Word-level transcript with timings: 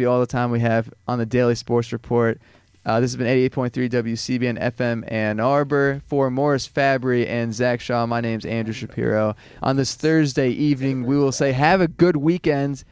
be 0.00 0.06
all 0.06 0.20
the 0.20 0.26
time 0.26 0.50
we 0.50 0.60
have 0.60 0.92
on 1.06 1.18
the 1.18 1.26
Daily 1.26 1.54
Sports 1.54 1.92
Report. 1.92 2.40
Uh, 2.86 3.00
this 3.00 3.10
has 3.10 3.16
been 3.16 3.26
88.3 3.26 3.90
WCBN 3.90 4.58
FM 4.58 5.04
Ann 5.12 5.38
Arbor. 5.38 6.00
For 6.06 6.30
Morris 6.30 6.66
Fabry 6.66 7.26
and 7.26 7.52
Zach 7.52 7.82
Shaw, 7.82 8.06
my 8.06 8.22
name's 8.22 8.46
Andrew 8.46 8.72
Shapiro. 8.72 9.36
On 9.62 9.76
this 9.76 9.94
Thursday 9.94 10.48
evening, 10.48 11.04
we 11.04 11.18
will 11.18 11.32
say 11.32 11.52
have 11.52 11.82
a 11.82 11.88
good 11.88 12.16
weekend, 12.16 12.82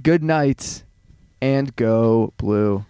good 0.00 0.22
night, 0.22 0.84
and 1.42 1.74
go 1.74 2.32
blue. 2.36 2.86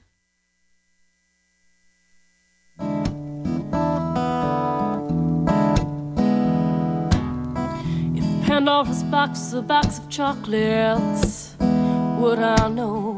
If 8.15 8.47
Pandora's 8.47 9.03
box 9.05 9.55
a 9.55 9.63
box 9.63 9.99
of 9.99 10.11
chocolates, 10.11 11.57
would 11.59 12.39
I 12.41 12.69
know 12.69 13.18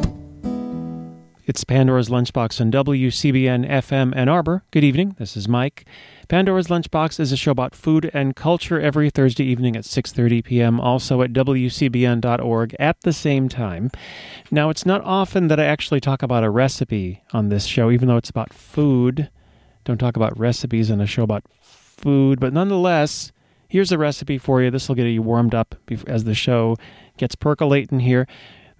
It's 1.51 1.65
Pandora's 1.65 2.07
Lunchbox 2.07 2.61
on 2.61 2.71
WCBN 2.71 3.69
FM 3.69 4.15
Ann 4.15 4.29
Arbor. 4.29 4.63
Good 4.71 4.85
evening. 4.85 5.17
This 5.19 5.35
is 5.35 5.49
Mike. 5.49 5.83
Pandora's 6.29 6.67
Lunchbox 6.67 7.19
is 7.19 7.33
a 7.33 7.35
show 7.35 7.51
about 7.51 7.75
food 7.75 8.09
and 8.13 8.37
culture 8.37 8.79
every 8.79 9.09
Thursday 9.09 9.43
evening 9.43 9.75
at 9.75 9.83
6:30 9.83 10.45
p.m. 10.45 10.79
also 10.79 11.21
at 11.21 11.33
wcbn.org 11.33 12.75
at 12.79 13.01
the 13.01 13.11
same 13.11 13.49
time. 13.49 13.91
Now, 14.49 14.69
it's 14.69 14.85
not 14.85 15.01
often 15.03 15.49
that 15.49 15.59
I 15.59 15.65
actually 15.65 15.99
talk 15.99 16.23
about 16.23 16.45
a 16.45 16.49
recipe 16.49 17.21
on 17.33 17.49
this 17.49 17.65
show 17.65 17.91
even 17.91 18.07
though 18.07 18.15
it's 18.15 18.29
about 18.29 18.53
food. 18.53 19.29
Don't 19.83 19.97
talk 19.97 20.15
about 20.15 20.39
recipes 20.39 20.89
in 20.89 21.01
a 21.01 21.05
show 21.05 21.23
about 21.23 21.43
food, 21.59 22.39
but 22.39 22.53
nonetheless, 22.53 23.33
here's 23.67 23.91
a 23.91 23.97
recipe 23.97 24.37
for 24.37 24.61
you. 24.61 24.71
This 24.71 24.87
will 24.87 24.95
get 24.95 25.07
you 25.07 25.21
warmed 25.21 25.53
up 25.53 25.75
as 26.07 26.23
the 26.23 26.33
show 26.33 26.77
gets 27.17 27.35
percolating 27.35 27.99
here. 27.99 28.25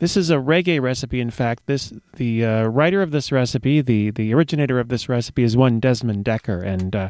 This 0.02 0.18
is 0.18 0.32
a 0.32 0.38
reggae 0.38 0.82
recipe. 0.82 1.20
In 1.20 1.30
fact, 1.30 1.68
this 1.68 1.94
the 2.16 2.44
uh, 2.44 2.64
writer 2.64 3.04
of 3.04 3.12
this 3.12 3.32
recipe, 3.32 3.82
the 3.82 4.10
the 4.10 4.34
originator 4.34 4.80
of 4.80 4.90
this 4.90 5.08
recipe, 5.08 5.44
is 5.44 5.56
one 5.56 5.80
Desmond 5.80 6.26
Dekker. 6.26 6.66
And 6.66 6.96
uh, 6.96 7.10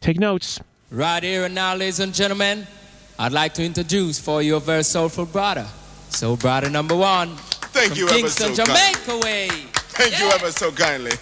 take 0.00 0.16
notes. 0.20 0.60
Right 0.92 1.24
here 1.24 1.44
and 1.44 1.56
now, 1.56 1.74
ladies 1.74 1.98
and 1.98 2.14
gentlemen, 2.14 2.68
I'd 3.18 3.32
like 3.32 3.52
to 3.54 3.64
introduce 3.64 4.20
for 4.20 4.40
you 4.40 4.54
a 4.54 4.60
very 4.60 4.84
soulful 4.84 5.26
brother. 5.26 5.66
Soul 6.08 6.36
brother 6.36 6.70
number 6.70 6.94
one. 6.94 7.34
Thank 7.74 7.90
from 7.90 7.98
you 7.98 8.04
ever 8.06 8.14
Kingston, 8.14 8.54
so 8.54 8.64
Jamaica 8.64 8.98
kindly. 9.04 9.24
way. 9.24 9.48
Thank 9.98 10.20
you 10.20 10.30
ever 10.30 10.52
so 10.52 10.70
kindly. 10.70 11.12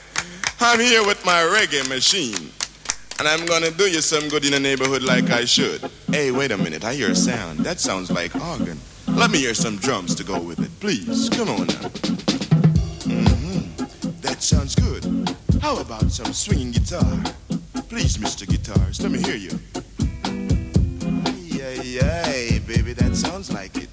I'm 0.61 0.79
here 0.79 1.07
with 1.07 1.25
my 1.25 1.41
reggae 1.41 1.89
machine. 1.89 2.51
And 3.19 3.27
I'm 3.27 3.47
gonna 3.47 3.71
do 3.71 3.85
you 3.85 4.03
some 4.03 4.29
good 4.29 4.45
in 4.45 4.53
the 4.53 4.61
neighborhood 4.61 5.03
like 5.03 5.31
I 5.31 5.47
should. 5.47 5.81
Hey, 6.11 6.31
wait 6.33 6.53
a 6.53 6.59
minute, 6.59 6.85
I 6.85 6.93
hear 6.93 7.13
a 7.13 7.17
sound. 7.17 7.61
That 7.61 7.81
sounds 7.81 8.11
like 8.11 8.37
organ. 8.37 8.79
Let 9.17 9.31
me 9.31 9.39
hear 9.39 9.55
some 9.55 9.79
drums 9.79 10.15
to 10.17 10.25
go 10.25 10.39
with 10.39 10.61
it, 10.61 10.71
please. 10.79 11.31
Come 11.31 11.49
on 11.49 11.67
now. 11.67 11.89
Mm-hmm. 13.09 14.21
That 14.21 14.43
sounds 14.43 14.75
good. 14.75 15.05
How 15.63 15.79
about 15.79 16.11
some 16.13 16.35
swinging 16.35 16.73
guitar? 16.73 17.25
Please, 17.89 18.19
Mr. 18.19 18.47
Guitars, 18.47 19.01
let 19.01 19.11
me 19.11 19.19
hear 19.23 19.37
you. 19.37 19.59
Ay, 21.63 21.99
ay, 21.99 21.99
ay, 22.03 22.59
baby, 22.67 22.93
that 22.93 23.17
sounds 23.17 23.51
like 23.51 23.79
it. 23.79 23.89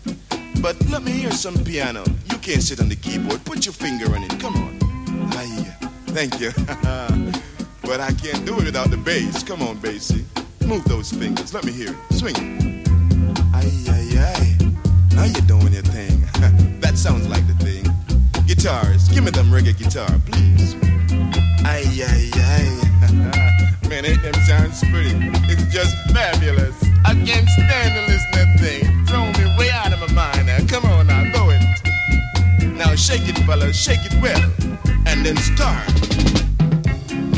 But 0.62 0.76
let 0.90 1.04
me 1.04 1.12
hear 1.12 1.32
some 1.32 1.56
piano. 1.64 2.04
You 2.30 2.38
can't 2.40 2.62
sit 2.62 2.82
on 2.82 2.90
the 2.90 2.98
keyboard. 2.98 3.46
Put 3.46 3.66
your 3.66 3.74
finger 3.74 4.14
on 4.14 4.24
it. 4.24 4.40
Come 4.42 4.58
on. 4.58 4.78
Ay, 5.38 5.74
thank 6.08 6.42
you. 6.42 6.52
but 7.82 8.02
I 8.02 8.12
can't 8.12 8.46
do 8.46 8.60
it 8.60 8.66
without 8.66 8.90
the 8.90 8.98
bass. 8.98 9.42
Come 9.42 9.62
on, 9.62 9.80
bassy. 9.80 10.26
Move 10.68 10.84
those 10.84 11.14
fingers. 11.14 11.54
Let 11.54 11.64
me 11.64 11.72
hear 11.72 11.92
it. 11.92 12.14
Swing 12.14 12.36
it. 12.36 12.73
Now 15.24 15.30
you're 15.30 15.48
doing 15.48 15.72
your 15.72 15.84
thing. 15.84 16.20
that 16.82 16.98
sounds 16.98 17.30
like 17.30 17.48
the 17.48 17.54
thing. 17.64 17.88
Guitars, 18.46 19.08
give 19.08 19.24
me 19.24 19.32
them 19.32 19.46
reggae 19.52 19.72
guitar, 19.72 20.10
please. 20.26 20.76
Ay, 21.64 21.88
ay, 22.04 22.30
ay. 22.36 23.88
Man, 23.88 24.04
ain't 24.04 24.22
them 24.22 24.34
sounds 24.44 24.82
pretty. 24.92 25.16
It's 25.48 25.64
just 25.72 25.96
fabulous. 26.12 26.76
I 27.06 27.14
can't 27.24 27.48
stand 27.48 27.96
to 27.96 28.02
listen 28.12 28.32
to 28.34 28.38
that 28.38 28.60
thing. 28.60 29.06
Throw 29.06 29.24
me 29.40 29.58
way 29.58 29.70
out 29.72 29.94
of 29.94 30.02
my 30.02 30.12
mind 30.12 30.48
now. 30.48 30.60
Come 30.68 30.84
on 30.92 31.08
now, 31.08 31.24
throw 31.32 31.52
it. 31.52 32.76
Now 32.76 32.94
shake 32.96 33.24
it, 33.24 33.38
fellas, 33.46 33.82
shake 33.82 34.04
it 34.04 34.22
well. 34.22 34.44
And 35.08 35.26
then 35.26 35.38
start. 35.38 35.88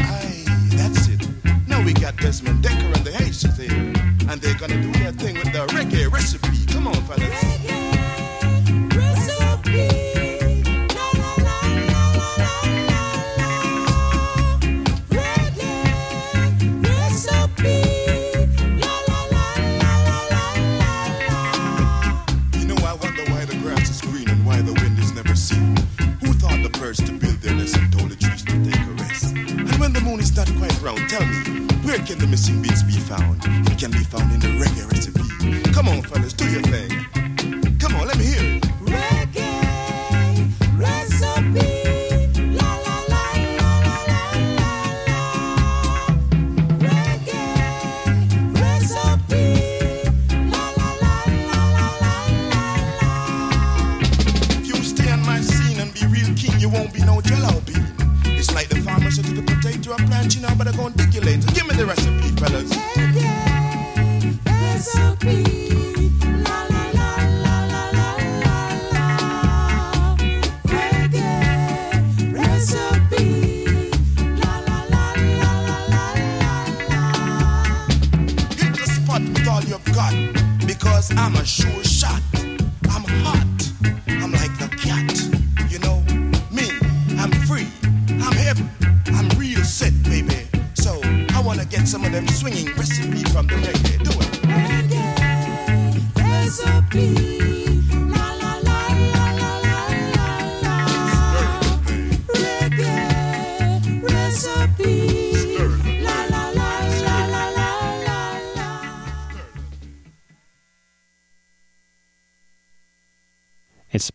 Aye, 0.02 0.44
that's 0.74 1.08
it. 1.08 1.30
Now 1.68 1.86
we 1.86 1.94
got 1.94 2.18
Desmond 2.18 2.64
Dekker 2.64 2.96
and 2.98 3.06
the 3.06 3.12
Haitians 3.12 3.60
here. 3.60 3.94
And 4.28 4.42
they're 4.42 4.58
gonna 4.58 4.82
do 4.82 4.92
their 4.94 5.12
thing 5.12 5.36
with 5.36 5.54
the 5.54 5.68
reggae 5.68 6.12
recipe. 6.12 6.66
Come 6.74 6.88
on, 6.88 6.96
fellas. 7.04 7.55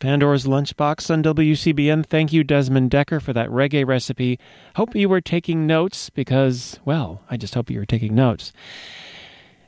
Pandora's 0.00 0.47
Lunchbox 0.47 1.11
on 1.11 1.23
WCBN. 1.23 2.06
Thank 2.06 2.32
you, 2.32 2.43
Desmond 2.43 2.91
Dekker, 2.91 3.20
for 3.20 3.32
that 3.35 3.50
reggae 3.50 3.87
recipe. 3.87 4.38
Hope 4.76 4.97
you 4.97 5.08
were 5.08 5.20
taking 5.20 5.67
notes 5.67 6.11
because, 6.11 6.81
well, 6.85 7.23
I 7.31 7.37
just 7.37 7.55
hope 7.55 7.70
you 7.70 7.79
were 7.79 7.87
taking 7.87 8.14
notes. 8.14 8.52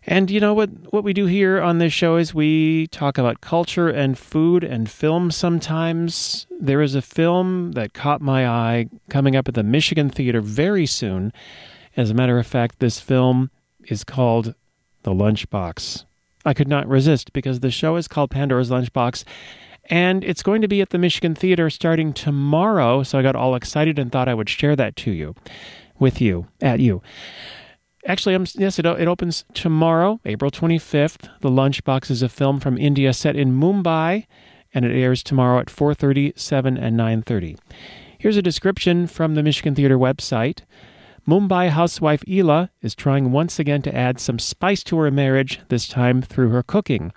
And 0.04 0.30
you 0.30 0.40
know 0.40 0.52
what 0.52 0.70
what 0.92 1.04
we 1.04 1.12
do 1.12 1.26
here 1.26 1.60
on 1.60 1.78
this 1.78 1.92
show 1.92 2.16
is 2.16 2.34
we 2.34 2.88
talk 2.88 3.18
about 3.18 3.40
culture 3.40 3.88
and 3.88 4.18
food 4.18 4.64
and 4.64 4.90
film 4.90 5.30
sometimes. 5.30 6.48
There 6.58 6.82
is 6.82 6.96
a 6.96 7.02
film 7.02 7.72
that 7.72 7.92
caught 7.92 8.20
my 8.20 8.48
eye 8.48 8.88
coming 9.10 9.36
up 9.36 9.46
at 9.46 9.54
the 9.54 9.62
Michigan 9.62 10.10
Theater 10.10 10.40
very 10.40 10.86
soon. 10.86 11.32
As 11.96 12.10
a 12.10 12.14
matter 12.14 12.38
of 12.38 12.46
fact, 12.46 12.80
this 12.80 12.98
film 12.98 13.50
is 13.84 14.02
called 14.02 14.54
The 15.04 15.12
Lunchbox. 15.12 16.04
I 16.44 16.54
could 16.54 16.68
not 16.68 16.88
resist 16.88 17.32
because 17.32 17.60
the 17.60 17.70
show 17.70 17.94
is 17.94 18.08
called 18.08 18.30
Pandora's 18.30 18.70
Lunchbox 18.70 19.24
and 19.86 20.24
it's 20.24 20.42
going 20.42 20.62
to 20.62 20.68
be 20.68 20.80
at 20.80 20.90
the 20.90 20.98
Michigan 20.98 21.34
Theater 21.34 21.70
starting 21.70 22.12
tomorrow. 22.12 23.02
So 23.02 23.18
I 23.18 23.22
got 23.22 23.36
all 23.36 23.54
excited 23.54 23.98
and 23.98 24.10
thought 24.10 24.28
I 24.28 24.34
would 24.34 24.48
share 24.48 24.76
that 24.76 24.96
to 24.96 25.10
you, 25.10 25.34
with 25.98 26.20
you, 26.20 26.46
at 26.60 26.80
you. 26.80 27.02
Actually, 28.06 28.34
I'm, 28.34 28.46
yes, 28.54 28.78
it, 28.78 28.86
it 28.86 29.06
opens 29.06 29.44
tomorrow, 29.54 30.20
April 30.24 30.50
25th. 30.50 31.28
The 31.40 31.50
Lunchbox 31.50 32.10
is 32.10 32.22
a 32.22 32.28
film 32.28 32.58
from 32.58 32.76
India 32.76 33.12
set 33.12 33.36
in 33.36 33.52
Mumbai, 33.52 34.26
and 34.74 34.84
it 34.84 34.92
airs 34.92 35.22
tomorrow 35.22 35.60
at 35.60 35.66
4:30, 35.66 36.36
7, 36.38 36.76
and 36.76 36.96
9:30. 36.96 37.58
Here's 38.18 38.36
a 38.36 38.42
description 38.42 39.06
from 39.06 39.34
the 39.34 39.42
Michigan 39.42 39.74
Theater 39.74 39.98
website. 39.98 40.60
Mumbai 41.28 41.68
housewife 41.68 42.24
Ela 42.28 42.70
is 42.82 42.96
trying 42.96 43.30
once 43.30 43.60
again 43.60 43.82
to 43.82 43.94
add 43.94 44.18
some 44.18 44.40
spice 44.40 44.82
to 44.84 44.98
her 44.98 45.10
marriage, 45.10 45.60
this 45.68 45.86
time 45.86 46.22
through 46.22 46.48
her 46.48 46.64
cooking. 46.64 47.12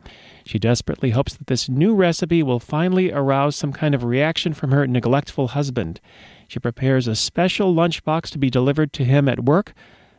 She 0.45 0.59
desperately 0.59 1.09
hopes 1.09 1.35
that 1.35 1.47
this 1.47 1.67
new 1.67 1.95
recipe 1.95 2.43
will 2.43 2.59
finally 2.59 3.11
arouse 3.11 3.55
some 3.55 3.73
kind 3.73 3.95
of 3.95 4.03
reaction 4.03 4.53
from 4.53 4.71
her 4.71 4.85
neglectful 4.85 5.49
husband. 5.49 5.99
She 6.47 6.59
prepares 6.59 7.07
a 7.07 7.15
special 7.15 7.73
lunchbox 7.73 8.29
to 8.29 8.37
be 8.37 8.51
delivered 8.51 8.93
to 8.93 9.05
him 9.05 9.27
at 9.27 9.43
work, 9.43 9.73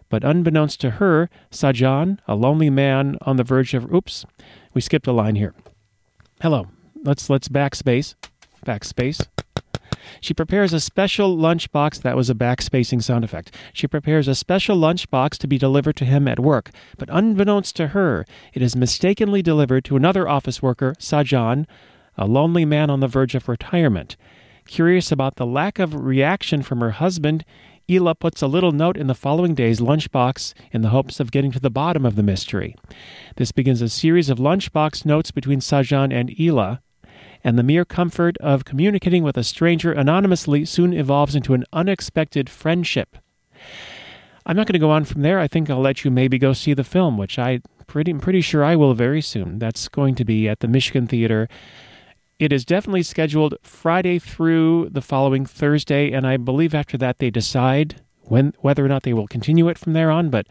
but 0.09 0.25
unbeknownst 0.25 0.81
to 0.81 0.91
her, 0.93 1.31
Sajan, 1.51 2.19
a 2.27 2.35
lonely 2.35 2.71
man 2.71 3.19
on 3.23 3.37
the 3.37 3.45
verge 3.45 3.75
of 3.75 3.93
oops, 3.93 4.27
we 4.75 4.81
skipped 4.81 5.07
a 5.07 5.13
line 5.13 5.37
here. 5.37 5.55
Hello. 6.43 6.67
Let's 7.03 7.31
let's 7.31 7.49
backspace. 7.49 8.15
Backspace. 8.67 9.29
She 10.21 10.35
prepares 10.35 10.73
a 10.73 10.81
special 10.81 11.37
lunchbox. 11.37 12.03
That 12.03 12.17
was 12.17 12.31
a 12.31 12.35
backspacing 12.35 13.03
sound 13.03 13.25
effect. 13.25 13.55
She 13.73 13.87
prepares 13.87 14.29
a 14.29 14.35
special 14.35 14.77
lunchbox 14.77 15.39
to 15.39 15.47
be 15.47 15.59
delivered 15.59 15.97
to 15.97 16.05
him 16.05 16.29
at 16.29 16.41
work, 16.41 16.71
but 16.99 17.09
unbeknownst 17.11 17.77
to 17.77 17.89
her, 17.89 18.25
it 18.53 18.63
is 18.63 18.77
mistakenly 18.77 19.43
delivered 19.43 19.85
to 19.87 19.97
another 19.97 20.29
office 20.29 20.63
worker, 20.63 20.95
Sajan, 20.99 21.67
a 22.17 22.27
lonely 22.27 22.65
man 22.65 22.91
on 22.91 23.01
the 23.01 23.09
verge 23.09 23.35
of 23.35 23.49
retirement. 23.49 24.17
Curious 24.67 25.13
about 25.13 25.37
the 25.37 25.47
lack 25.47 25.79
of 25.79 25.95
reaction 25.95 26.63
from 26.63 26.81
her 26.81 26.93
husband, 26.93 27.45
Ela 27.89 28.17
puts 28.17 28.43
a 28.43 28.49
little 28.49 28.73
note 28.73 28.97
in 28.97 29.07
the 29.07 29.15
following 29.15 29.55
day's 29.55 29.79
lunchbox 29.79 30.55
in 30.73 30.83
the 30.83 30.89
hopes 30.89 31.21
of 31.21 31.31
getting 31.31 31.53
to 31.53 31.61
the 31.61 31.71
bottom 31.71 32.05
of 32.05 32.17
the 32.17 32.23
mystery. 32.23 32.75
This 33.37 33.53
begins 33.53 33.81
a 33.81 33.89
series 33.89 34.29
of 34.29 34.39
lunchbox 34.39 35.05
notes 35.05 35.31
between 35.31 35.61
Sajan 35.61 36.13
and 36.13 36.35
Ela, 36.41 36.81
and 37.47 37.57
the 37.57 37.63
mere 37.63 37.85
comfort 37.85 38.37
of 38.39 38.65
communicating 38.65 39.23
with 39.23 39.37
a 39.37 39.45
stranger 39.45 39.93
anonymously 39.93 40.65
soon 40.65 40.93
evolves 40.93 41.37
into 41.37 41.55
an 41.55 41.65
unexpected 41.73 42.51
friendship. 42.51 43.19
I'm 44.45 44.57
not 44.57 44.67
going 44.67 44.73
to 44.73 44.81
go 44.81 44.91
on 44.91 45.05
from 45.05 45.23
there. 45.23 45.39
I 45.39 45.47
think 45.47 45.71
I'll 45.71 45.81
let 45.81 46.05
you 46.05 46.11
maybe 46.11 46.41
go 46.41 46.53
see 46.53 46.75
the 46.75 46.83
film, 46.83 47.17
which 47.17 47.39
I 47.39 47.61
pretty 47.87 48.11
I'm 48.11 48.19
pretty 48.19 48.41
sure 48.41 48.65
I 48.65 48.75
will 48.75 48.95
very 48.95 49.21
soon. 49.21 49.61
That's 49.61 49.87
going 49.87 50.17
to 50.17 50.25
be 50.25 50.49
at 50.49 50.59
the 50.59 50.67
Michigan 50.67 51.07
Theater. 51.07 51.49
It 52.41 52.53
is 52.53 52.65
definitely 52.65 53.05
scheduled 53.05 53.55
Friday 53.63 54.19
through 54.19 54.89
the 54.91 55.01
following 55.01 55.47
Thursday, 55.47 56.11
and 56.11 56.27
I 56.27 56.39
believe 56.39 56.75
after 56.75 56.99
that 56.99 57.19
they 57.19 57.31
decide 57.31 58.03
when 58.23 58.55
whether 58.59 58.85
or 58.85 58.89
not 58.89 59.05
they 59.05 59.13
will 59.13 59.29
continue 59.29 59.69
it 59.69 59.79
from 59.79 59.93
there 59.93 60.11
on. 60.11 60.31
But 60.31 60.49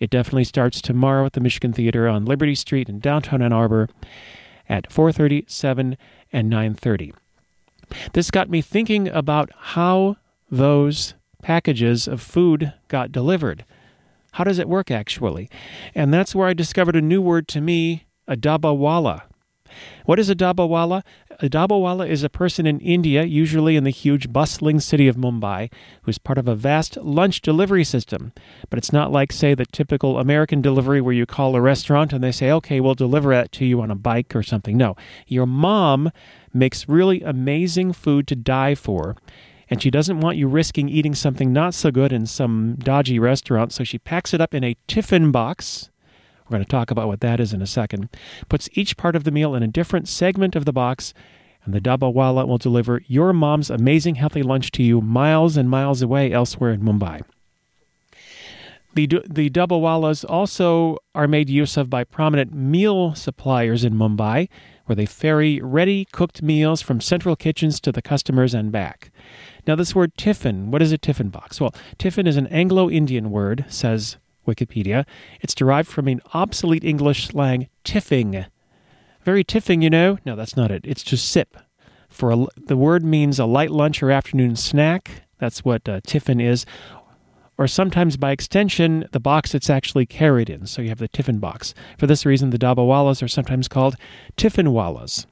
it 0.00 0.08
definitely 0.08 0.44
starts 0.44 0.80
tomorrow 0.80 1.26
at 1.26 1.34
the 1.34 1.40
Michigan 1.40 1.74
Theater 1.74 2.08
on 2.08 2.24
Liberty 2.24 2.54
Street 2.54 2.88
in 2.88 3.00
downtown 3.00 3.42
Ann 3.42 3.52
Arbor 3.52 3.90
at 4.68 4.90
4:37 4.90 5.96
and 6.32 6.50
9:30. 6.50 7.12
This 8.12 8.30
got 8.30 8.50
me 8.50 8.60
thinking 8.60 9.08
about 9.08 9.50
how 9.56 10.16
those 10.50 11.14
packages 11.42 12.06
of 12.06 12.20
food 12.20 12.72
got 12.88 13.12
delivered. 13.12 13.64
How 14.32 14.44
does 14.44 14.58
it 14.58 14.68
work 14.68 14.90
actually? 14.90 15.48
And 15.94 16.12
that's 16.12 16.34
where 16.34 16.48
I 16.48 16.54
discovered 16.54 16.96
a 16.96 17.00
new 17.00 17.22
word 17.22 17.48
to 17.48 17.60
me, 17.60 18.04
a 18.26 18.36
dabbawala. 18.36 19.22
What 20.04 20.18
is 20.18 20.30
a 20.30 20.34
dabbawala? 20.34 21.02
A 21.40 21.48
dabbawala 21.48 22.08
is 22.08 22.24
a 22.24 22.28
person 22.28 22.66
in 22.66 22.80
India, 22.80 23.22
usually 23.22 23.76
in 23.76 23.84
the 23.84 23.90
huge 23.90 24.32
bustling 24.32 24.80
city 24.80 25.06
of 25.06 25.14
Mumbai, 25.14 25.70
who's 26.02 26.18
part 26.18 26.36
of 26.36 26.48
a 26.48 26.56
vast 26.56 26.96
lunch 26.96 27.42
delivery 27.42 27.84
system. 27.84 28.32
But 28.70 28.78
it's 28.78 28.92
not 28.92 29.12
like, 29.12 29.30
say, 29.30 29.54
the 29.54 29.64
typical 29.64 30.18
American 30.18 30.60
delivery 30.60 31.00
where 31.00 31.14
you 31.14 31.26
call 31.26 31.54
a 31.54 31.60
restaurant 31.60 32.12
and 32.12 32.24
they 32.24 32.32
say, 32.32 32.50
okay, 32.50 32.80
we'll 32.80 32.94
deliver 32.94 33.32
it 33.32 33.52
to 33.52 33.64
you 33.64 33.80
on 33.80 33.88
a 33.88 33.94
bike 33.94 34.34
or 34.34 34.42
something. 34.42 34.76
No, 34.76 34.96
your 35.28 35.46
mom 35.46 36.10
makes 36.52 36.88
really 36.88 37.22
amazing 37.22 37.92
food 37.92 38.26
to 38.26 38.34
die 38.34 38.74
for 38.74 39.14
and 39.70 39.82
she 39.82 39.90
doesn't 39.90 40.20
want 40.20 40.38
you 40.38 40.48
risking 40.48 40.88
eating 40.88 41.14
something 41.14 41.52
not 41.52 41.74
so 41.74 41.90
good 41.90 42.12
in 42.12 42.26
some 42.26 42.74
dodgy 42.78 43.18
restaurant, 43.18 43.70
so 43.70 43.84
she 43.84 43.98
packs 43.98 44.32
it 44.32 44.40
up 44.40 44.54
in 44.54 44.64
a 44.64 44.76
tiffin 44.88 45.30
box 45.30 45.90
we're 46.48 46.56
going 46.56 46.64
to 46.64 46.70
talk 46.70 46.90
about 46.90 47.08
what 47.08 47.20
that 47.20 47.40
is 47.40 47.52
in 47.52 47.60
a 47.60 47.66
second. 47.66 48.08
Puts 48.48 48.70
each 48.72 48.96
part 48.96 49.14
of 49.14 49.24
the 49.24 49.30
meal 49.30 49.54
in 49.54 49.62
a 49.62 49.68
different 49.68 50.08
segment 50.08 50.56
of 50.56 50.64
the 50.64 50.72
box, 50.72 51.12
and 51.64 51.74
the 51.74 51.80
Dabbawala 51.80 52.46
will 52.46 52.58
deliver 52.58 53.02
your 53.06 53.34
mom's 53.34 53.68
amazing 53.68 54.14
healthy 54.14 54.42
lunch 54.42 54.70
to 54.72 54.82
you 54.82 55.00
miles 55.02 55.56
and 55.56 55.68
miles 55.68 56.00
away 56.00 56.32
elsewhere 56.32 56.72
in 56.72 56.80
Mumbai. 56.80 57.22
The, 58.94 59.06
the 59.28 59.50
Dabbawala's 59.50 60.24
also 60.24 60.96
are 61.14 61.28
made 61.28 61.50
use 61.50 61.76
of 61.76 61.90
by 61.90 62.04
prominent 62.04 62.54
meal 62.54 63.14
suppliers 63.14 63.84
in 63.84 63.94
Mumbai, 63.94 64.48
where 64.86 64.96
they 64.96 65.06
ferry 65.06 65.60
ready 65.60 66.06
cooked 66.06 66.42
meals 66.42 66.80
from 66.80 67.02
central 67.02 67.36
kitchens 67.36 67.78
to 67.80 67.92
the 67.92 68.00
customers 68.00 68.54
and 68.54 68.72
back. 68.72 69.10
Now, 69.66 69.74
this 69.74 69.94
word 69.94 70.16
tiffin, 70.16 70.70
what 70.70 70.80
is 70.80 70.92
a 70.92 70.98
tiffin 70.98 71.28
box? 71.28 71.60
Well, 71.60 71.74
tiffin 71.98 72.26
is 72.26 72.38
an 72.38 72.46
Anglo 72.46 72.88
Indian 72.88 73.30
word, 73.30 73.66
says 73.68 74.16
Wikipedia. 74.48 75.04
It's 75.40 75.54
derived 75.54 75.88
from 75.88 76.08
an 76.08 76.20
obsolete 76.32 76.84
English 76.84 77.28
slang, 77.28 77.68
tiffing. 77.84 78.46
Very 79.22 79.44
tiffing, 79.44 79.82
you 79.82 79.90
know? 79.90 80.18
No, 80.24 80.34
that's 80.34 80.56
not 80.56 80.70
it. 80.70 80.84
It's 80.84 81.02
just 81.02 81.28
sip. 81.28 81.56
For 82.08 82.32
a, 82.32 82.46
the 82.56 82.76
word 82.76 83.04
means 83.04 83.38
a 83.38 83.44
light 83.44 83.70
lunch 83.70 84.02
or 84.02 84.10
afternoon 84.10 84.56
snack. 84.56 85.22
That's 85.38 85.64
what 85.64 85.88
uh, 85.88 86.00
tiffin 86.06 86.40
is. 86.40 86.64
Or 87.58 87.66
sometimes 87.66 88.16
by 88.16 88.30
extension, 88.30 89.06
the 89.12 89.20
box 89.20 89.54
it's 89.54 89.68
actually 89.68 90.06
carried 90.06 90.48
in. 90.48 90.66
So 90.66 90.80
you 90.80 90.88
have 90.88 90.98
the 90.98 91.08
tiffin 91.08 91.38
box. 91.38 91.74
For 91.98 92.06
this 92.06 92.24
reason, 92.24 92.50
the 92.50 92.58
dabbawalas 92.58 93.22
are 93.22 93.28
sometimes 93.28 93.68
called 93.68 93.96
tiffinwalas. 94.36 95.26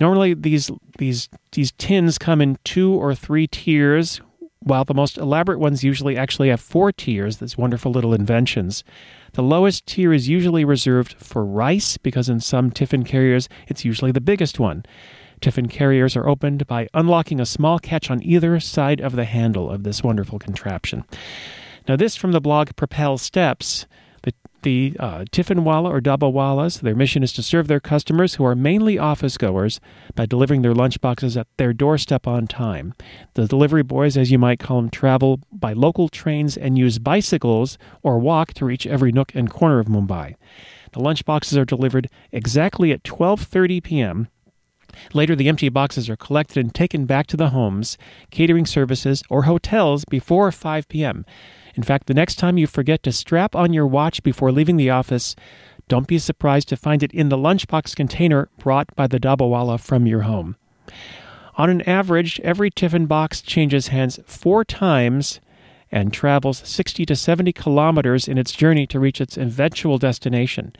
Normally, 0.00 0.34
these 0.34 0.70
these 0.98 1.28
these 1.52 1.72
tins 1.72 2.18
come 2.18 2.40
in 2.40 2.58
two 2.64 2.92
or 2.94 3.14
three 3.14 3.46
tiers 3.46 4.20
while 4.68 4.84
the 4.84 4.94
most 4.94 5.18
elaborate 5.18 5.58
ones 5.58 5.82
usually 5.82 6.16
actually 6.16 6.48
have 6.48 6.60
four 6.60 6.92
tiers, 6.92 7.38
these 7.38 7.58
wonderful 7.58 7.90
little 7.90 8.14
inventions, 8.14 8.84
the 9.32 9.42
lowest 9.42 9.86
tier 9.86 10.12
is 10.12 10.28
usually 10.28 10.64
reserved 10.64 11.14
for 11.18 11.44
rice 11.44 11.96
because 11.96 12.28
in 12.28 12.40
some 12.40 12.70
tiffin 12.70 13.04
carriers 13.04 13.48
it's 13.66 13.84
usually 13.84 14.12
the 14.12 14.20
biggest 14.20 14.58
one. 14.58 14.84
Tiffin 15.40 15.68
carriers 15.68 16.16
are 16.16 16.28
opened 16.28 16.66
by 16.66 16.88
unlocking 16.94 17.40
a 17.40 17.46
small 17.46 17.78
catch 17.78 18.10
on 18.10 18.22
either 18.22 18.58
side 18.60 19.00
of 19.00 19.16
the 19.16 19.24
handle 19.24 19.70
of 19.70 19.84
this 19.84 20.02
wonderful 20.02 20.38
contraption. 20.38 21.04
Now, 21.86 21.96
this 21.96 22.16
from 22.16 22.32
the 22.32 22.40
blog 22.40 22.76
Propel 22.76 23.18
Steps 23.18 23.86
the 24.62 24.96
uh, 24.98 25.24
Tiffinwala 25.30 25.88
or 25.90 26.00
Dabbawalas, 26.00 26.80
their 26.80 26.94
mission 26.94 27.22
is 27.22 27.32
to 27.34 27.42
serve 27.42 27.68
their 27.68 27.80
customers 27.80 28.34
who 28.34 28.44
are 28.44 28.54
mainly 28.54 28.98
office 28.98 29.38
goers 29.38 29.80
by 30.14 30.26
delivering 30.26 30.62
their 30.62 30.74
lunchboxes 30.74 31.38
at 31.38 31.46
their 31.56 31.72
doorstep 31.72 32.26
on 32.26 32.46
time. 32.46 32.94
The 33.34 33.46
delivery 33.46 33.82
boys, 33.82 34.16
as 34.16 34.30
you 34.30 34.38
might 34.38 34.58
call 34.58 34.80
them, 34.80 34.90
travel 34.90 35.40
by 35.52 35.72
local 35.72 36.08
trains 36.08 36.56
and 36.56 36.76
use 36.76 36.98
bicycles 36.98 37.78
or 38.02 38.18
walk 38.18 38.52
to 38.54 38.64
reach 38.64 38.86
every 38.86 39.12
nook 39.12 39.34
and 39.34 39.50
corner 39.50 39.78
of 39.78 39.86
Mumbai. 39.86 40.34
The 40.92 41.00
lunchboxes 41.00 41.56
are 41.56 41.64
delivered 41.64 42.08
exactly 42.32 42.92
at 42.92 43.04
12:30 43.04 43.82
p.m. 43.82 44.28
Later, 45.12 45.36
the 45.36 45.48
empty 45.48 45.68
boxes 45.68 46.08
are 46.08 46.16
collected 46.16 46.58
and 46.58 46.74
taken 46.74 47.04
back 47.04 47.26
to 47.28 47.36
the 47.36 47.50
homes, 47.50 47.98
catering 48.30 48.66
services, 48.66 49.22
or 49.28 49.42
hotels 49.42 50.04
before 50.04 50.50
5 50.50 50.88
p.m. 50.88 51.24
In 51.78 51.84
fact, 51.84 52.08
the 52.08 52.12
next 52.14 52.40
time 52.40 52.58
you 52.58 52.66
forget 52.66 53.04
to 53.04 53.12
strap 53.12 53.54
on 53.54 53.72
your 53.72 53.86
watch 53.86 54.24
before 54.24 54.50
leaving 54.50 54.78
the 54.78 54.90
office, 54.90 55.36
don't 55.86 56.08
be 56.08 56.18
surprised 56.18 56.68
to 56.70 56.76
find 56.76 57.04
it 57.04 57.12
in 57.12 57.28
the 57.28 57.36
lunchbox 57.36 57.94
container 57.94 58.48
brought 58.58 58.92
by 58.96 59.06
the 59.06 59.20
Dabbawala 59.20 59.78
from 59.78 60.04
your 60.04 60.22
home. 60.22 60.56
On 61.54 61.70
an 61.70 61.82
average, 61.82 62.40
every 62.40 62.68
tiffin 62.68 63.06
box 63.06 63.40
changes 63.40 63.88
hands 63.88 64.18
four 64.26 64.64
times 64.64 65.38
and 65.90 66.12
travels 66.12 66.62
60 66.64 67.06
to 67.06 67.16
70 67.16 67.52
kilometers 67.52 68.28
in 68.28 68.38
its 68.38 68.52
journey 68.52 68.86
to 68.86 69.00
reach 69.00 69.20
its 69.20 69.36
eventual 69.36 69.98
destination. 69.98 70.74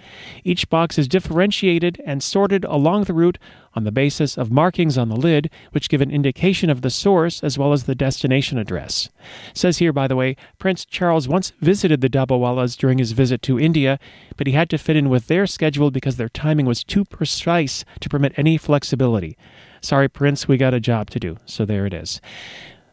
Each 0.44 0.68
box 0.68 0.98
is 0.98 1.08
differentiated 1.08 2.00
and 2.04 2.22
sorted 2.22 2.64
along 2.64 3.04
the 3.04 3.14
route 3.14 3.38
on 3.74 3.84
the 3.84 3.92
basis 3.92 4.36
of 4.36 4.50
markings 4.50 4.98
on 4.98 5.08
the 5.08 5.16
lid, 5.16 5.50
which 5.72 5.88
give 5.88 6.00
an 6.00 6.10
indication 6.10 6.68
of 6.68 6.82
the 6.82 6.90
source 6.90 7.42
as 7.42 7.56
well 7.56 7.72
as 7.72 7.84
the 7.84 7.94
destination 7.94 8.58
address. 8.58 9.08
It 9.50 9.58
says 9.58 9.78
here, 9.78 9.92
by 9.92 10.08
the 10.08 10.16
way, 10.16 10.36
Prince 10.58 10.84
Charles 10.84 11.28
once 11.28 11.52
visited 11.60 12.00
the 12.00 12.08
Dabbawalas 12.08 12.76
during 12.76 12.98
his 12.98 13.12
visit 13.12 13.40
to 13.42 13.58
India, 13.58 13.98
but 14.36 14.46
he 14.46 14.52
had 14.52 14.68
to 14.70 14.78
fit 14.78 14.96
in 14.96 15.08
with 15.08 15.28
their 15.28 15.46
schedule 15.46 15.90
because 15.90 16.16
their 16.16 16.28
timing 16.28 16.66
was 16.66 16.82
too 16.84 17.04
precise 17.04 17.84
to 18.00 18.08
permit 18.08 18.32
any 18.36 18.56
flexibility. 18.56 19.36
Sorry, 19.80 20.08
Prince, 20.08 20.48
we 20.48 20.56
got 20.56 20.74
a 20.74 20.80
job 20.80 21.10
to 21.10 21.20
do. 21.20 21.36
So 21.46 21.64
there 21.64 21.86
it 21.86 21.94
is. 21.94 22.20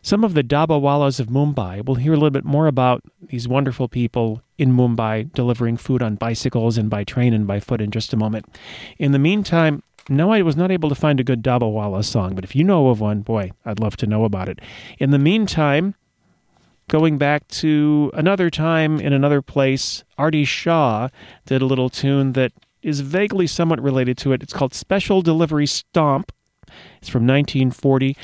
Some 0.06 0.24
of 0.24 0.36
the 0.36 0.44
Dabbawalas 0.44 1.20
of 1.20 1.30
Mumbai. 1.30 1.84
We'll 1.84 1.96
hear 1.96 2.14
a 2.14 2.16
little 2.16 2.30
bit 2.30 2.46
more 2.46 2.68
about 2.68 3.02
these 3.24 3.48
wonderful 3.48 3.88
people 3.88 4.44
in 4.56 4.72
Mumbai 4.72 5.34
delivering 5.34 5.78
food 5.78 6.04
on 6.04 6.14
bicycles 6.14 6.78
and 6.78 6.92
by 6.92 7.04
train 7.04 7.34
and 7.34 7.48
by 7.48 7.60
foot 7.60 7.82
in 7.82 7.90
just 7.90 8.14
a 8.14 8.16
moment. 8.16 8.46
In 9.00 9.14
the 9.14 9.18
meantime, 9.18 9.82
no, 10.08 10.32
I 10.32 10.44
was 10.44 10.56
not 10.56 10.70
able 10.70 10.90
to 10.90 10.96
find 10.96 11.20
a 11.20 11.24
good 11.24 11.42
Dabbawala 11.42 12.06
song, 12.06 12.36
but 12.36 12.44
if 12.44 12.56
you 12.56 12.64
know 12.64 12.90
of 12.90 13.02
one, 13.02 13.22
boy, 13.22 13.52
I'd 13.66 13.80
love 13.80 13.98
to 13.98 14.06
know 14.06 14.26
about 14.26 14.48
it. 14.48 14.60
In 15.00 15.10
the 15.10 15.18
meantime, 15.18 15.96
going 16.88 17.18
back 17.18 17.48
to 17.48 18.12
another 18.14 18.52
time 18.52 19.00
in 19.00 19.12
another 19.12 19.42
place, 19.42 20.04
Artie 20.20 20.46
Shaw 20.46 21.10
did 21.48 21.64
a 21.64 21.66
little 21.66 21.90
tune 21.90 22.34
that 22.34 22.52
is 22.84 23.00
vaguely 23.00 23.48
somewhat 23.48 23.82
related 23.82 24.20
to 24.20 24.34
it. 24.34 24.44
It's 24.44 24.54
called 24.54 24.76
Special 24.76 25.24
Delivery 25.24 25.66
Stomp. 25.66 26.32
It's 27.00 27.10
from 27.10 27.28
1940. 27.28 28.16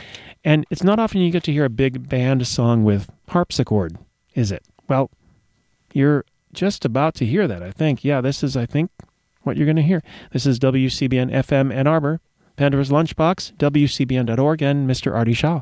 And 0.43 0.65
it's 0.69 0.83
not 0.83 0.99
often 0.99 1.21
you 1.21 1.31
get 1.31 1.43
to 1.43 1.51
hear 1.51 1.65
a 1.65 1.69
big 1.69 2.09
band 2.09 2.45
song 2.47 2.83
with 2.83 3.09
harpsichord, 3.29 3.97
is 4.33 4.51
it? 4.51 4.63
Well, 4.87 5.11
you're 5.93 6.25
just 6.53 6.83
about 6.85 7.15
to 7.15 7.25
hear 7.25 7.47
that, 7.47 7.61
I 7.61 7.71
think. 7.71 8.03
Yeah, 8.03 8.21
this 8.21 8.43
is, 8.43 8.57
I 8.57 8.65
think, 8.65 8.91
what 9.43 9.57
you're 9.57 9.65
going 9.65 9.75
to 9.75 9.81
hear. 9.81 10.03
This 10.31 10.45
is 10.45 10.59
WCBN 10.59 11.31
FM 11.31 11.73
Ann 11.73 11.87
Arbor, 11.87 12.19
Pandora's 12.55 12.89
Lunchbox, 12.89 13.53
WCBN.org, 13.57 14.61
and 14.61 14.89
Mr. 14.89 15.13
Artie 15.13 15.33
Shaw. 15.33 15.61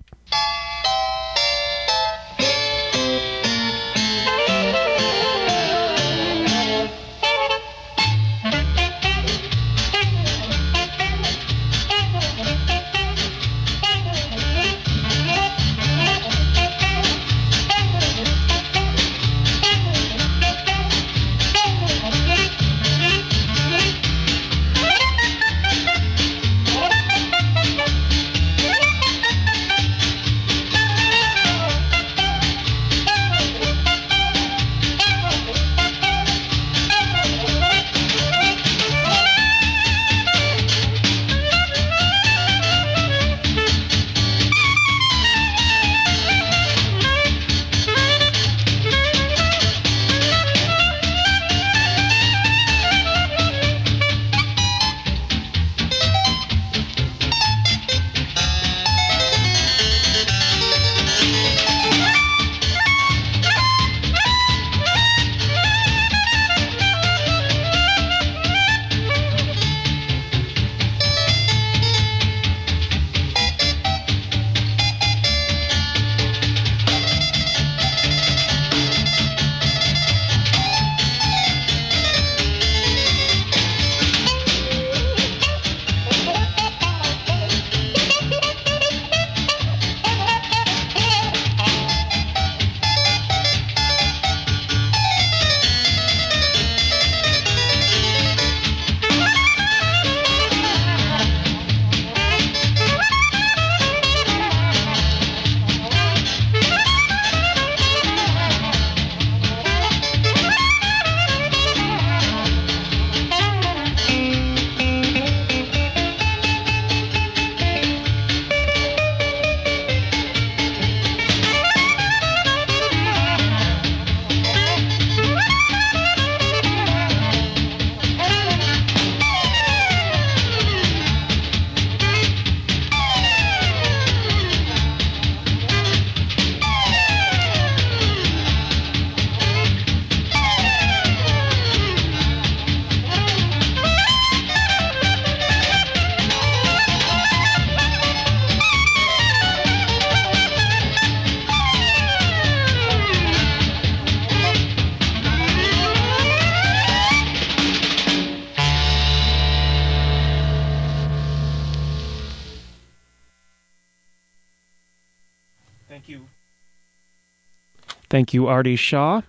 Thank 168.20 168.34
you, 168.34 168.48
Artie 168.48 168.76
Shaw. 168.76 169.22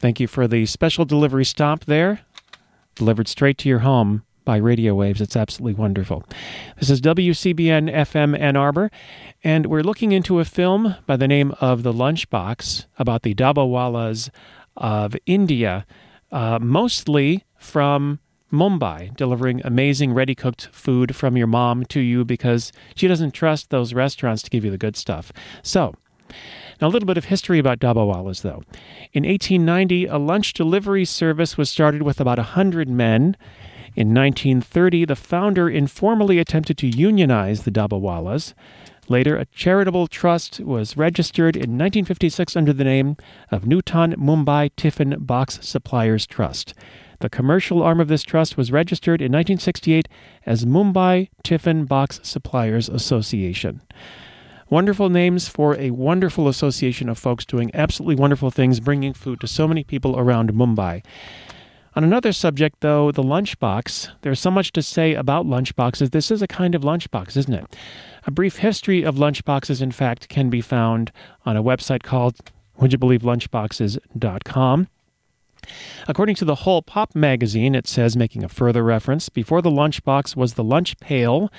Thank 0.00 0.20
you 0.20 0.26
for 0.26 0.46
the 0.46 0.66
special 0.66 1.06
delivery 1.06 1.46
stop 1.46 1.86
there, 1.86 2.20
delivered 2.94 3.26
straight 3.26 3.56
to 3.56 3.70
your 3.70 3.78
home 3.78 4.22
by 4.44 4.58
radio 4.58 4.94
waves. 4.94 5.22
It's 5.22 5.34
absolutely 5.34 5.80
wonderful. 5.80 6.22
This 6.78 6.90
is 6.90 7.00
WCBN 7.00 7.90
FM 7.90 8.38
Ann 8.38 8.54
Arbor, 8.54 8.90
and 9.42 9.64
we're 9.64 9.80
looking 9.80 10.12
into 10.12 10.40
a 10.40 10.44
film 10.44 10.96
by 11.06 11.16
the 11.16 11.26
name 11.26 11.54
of 11.58 11.84
The 11.84 11.92
Lunchbox 11.94 12.84
about 12.98 13.22
the 13.22 13.34
Dabbawalas 13.34 14.28
of 14.76 15.16
India, 15.24 15.86
uh, 16.30 16.58
mostly 16.60 17.46
from 17.58 18.18
Mumbai, 18.52 19.16
delivering 19.16 19.62
amazing 19.64 20.12
ready 20.12 20.34
cooked 20.34 20.68
food 20.70 21.16
from 21.16 21.38
your 21.38 21.46
mom 21.46 21.82
to 21.86 22.00
you 22.00 22.26
because 22.26 22.72
she 22.94 23.08
doesn't 23.08 23.30
trust 23.30 23.70
those 23.70 23.94
restaurants 23.94 24.42
to 24.42 24.50
give 24.50 24.66
you 24.66 24.70
the 24.70 24.76
good 24.76 24.98
stuff. 24.98 25.32
So, 25.62 25.94
now, 26.80 26.88
a 26.88 26.90
little 26.90 27.06
bit 27.06 27.16
of 27.16 27.26
history 27.26 27.58
about 27.58 27.78
Dabbawalas, 27.78 28.42
though. 28.42 28.62
In 29.12 29.24
1890, 29.24 30.06
a 30.06 30.18
lunch 30.18 30.52
delivery 30.52 31.04
service 31.06 31.56
was 31.56 31.70
started 31.70 32.02
with 32.02 32.20
about 32.20 32.38
100 32.38 32.88
men. 32.88 33.36
In 33.94 34.12
1930, 34.12 35.06
the 35.06 35.16
founder 35.16 35.70
informally 35.70 36.38
attempted 36.38 36.76
to 36.78 36.86
unionize 36.86 37.62
the 37.62 37.70
Dabbawalas. 37.70 38.52
Later, 39.08 39.36
a 39.36 39.46
charitable 39.46 40.06
trust 40.06 40.60
was 40.60 40.96
registered 40.96 41.56
in 41.56 41.78
1956 41.78 42.56
under 42.56 42.72
the 42.72 42.84
name 42.84 43.16
of 43.50 43.62
Nutan 43.62 44.16
Mumbai 44.16 44.70
Tiffin 44.76 45.16
Box 45.20 45.60
Suppliers 45.62 46.26
Trust. 46.26 46.74
The 47.20 47.30
commercial 47.30 47.82
arm 47.82 48.00
of 48.00 48.08
this 48.08 48.22
trust 48.22 48.58
was 48.58 48.70
registered 48.70 49.22
in 49.22 49.32
1968 49.32 50.08
as 50.44 50.66
Mumbai 50.66 51.30
Tiffin 51.42 51.86
Box 51.86 52.20
Suppliers 52.22 52.90
Association. 52.90 53.80
Wonderful 54.68 55.08
names 55.08 55.46
for 55.46 55.78
a 55.78 55.90
wonderful 55.90 56.48
association 56.48 57.08
of 57.08 57.18
folks 57.18 57.44
doing 57.44 57.70
absolutely 57.72 58.16
wonderful 58.16 58.50
things, 58.50 58.80
bringing 58.80 59.12
food 59.12 59.40
to 59.40 59.46
so 59.46 59.68
many 59.68 59.84
people 59.84 60.18
around 60.18 60.52
Mumbai. 60.52 61.04
On 61.94 62.02
another 62.02 62.32
subject, 62.32 62.80
though, 62.80 63.12
the 63.12 63.22
lunchbox, 63.22 64.10
there's 64.22 64.40
so 64.40 64.50
much 64.50 64.72
to 64.72 64.82
say 64.82 65.14
about 65.14 65.46
lunchboxes. 65.46 66.10
This 66.10 66.32
is 66.32 66.42
a 66.42 66.48
kind 66.48 66.74
of 66.74 66.82
lunchbox, 66.82 67.36
isn't 67.36 67.54
it? 67.54 67.76
A 68.26 68.32
brief 68.32 68.56
history 68.56 69.04
of 69.04 69.14
lunchboxes, 69.14 69.80
in 69.80 69.92
fact, 69.92 70.28
can 70.28 70.50
be 70.50 70.60
found 70.60 71.12
on 71.44 71.56
a 71.56 71.62
website 71.62 72.02
called, 72.02 72.36
would 72.76 72.90
you 72.90 72.98
believe, 72.98 73.22
lunchboxes.com. 73.22 74.88
According 76.08 76.34
to 76.36 76.44
the 76.44 76.54
Whole 76.56 76.82
Pop 76.82 77.14
magazine, 77.14 77.76
it 77.76 77.86
says, 77.86 78.16
making 78.16 78.42
a 78.42 78.48
further 78.48 78.82
reference, 78.82 79.28
before 79.28 79.62
the 79.62 79.70
lunchbox 79.70 80.34
was 80.34 80.54
the 80.54 80.64
lunch 80.64 80.98
pail 80.98 81.52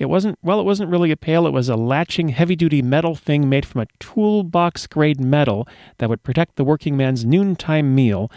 It 0.00 0.08
wasn't, 0.08 0.38
well, 0.42 0.58
it 0.58 0.64
wasn't 0.64 0.90
really 0.90 1.10
a 1.10 1.16
pail. 1.16 1.46
It 1.46 1.52
was 1.52 1.68
a 1.68 1.76
latching, 1.76 2.30
heavy 2.30 2.56
duty 2.56 2.80
metal 2.80 3.14
thing 3.14 3.50
made 3.50 3.66
from 3.66 3.82
a 3.82 3.86
toolbox 3.98 4.86
grade 4.86 5.20
metal 5.20 5.68
that 5.98 6.08
would 6.08 6.22
protect 6.22 6.56
the 6.56 6.64
working 6.64 6.96
man's 6.96 7.26
noontime 7.26 7.94
meal. 7.94 8.32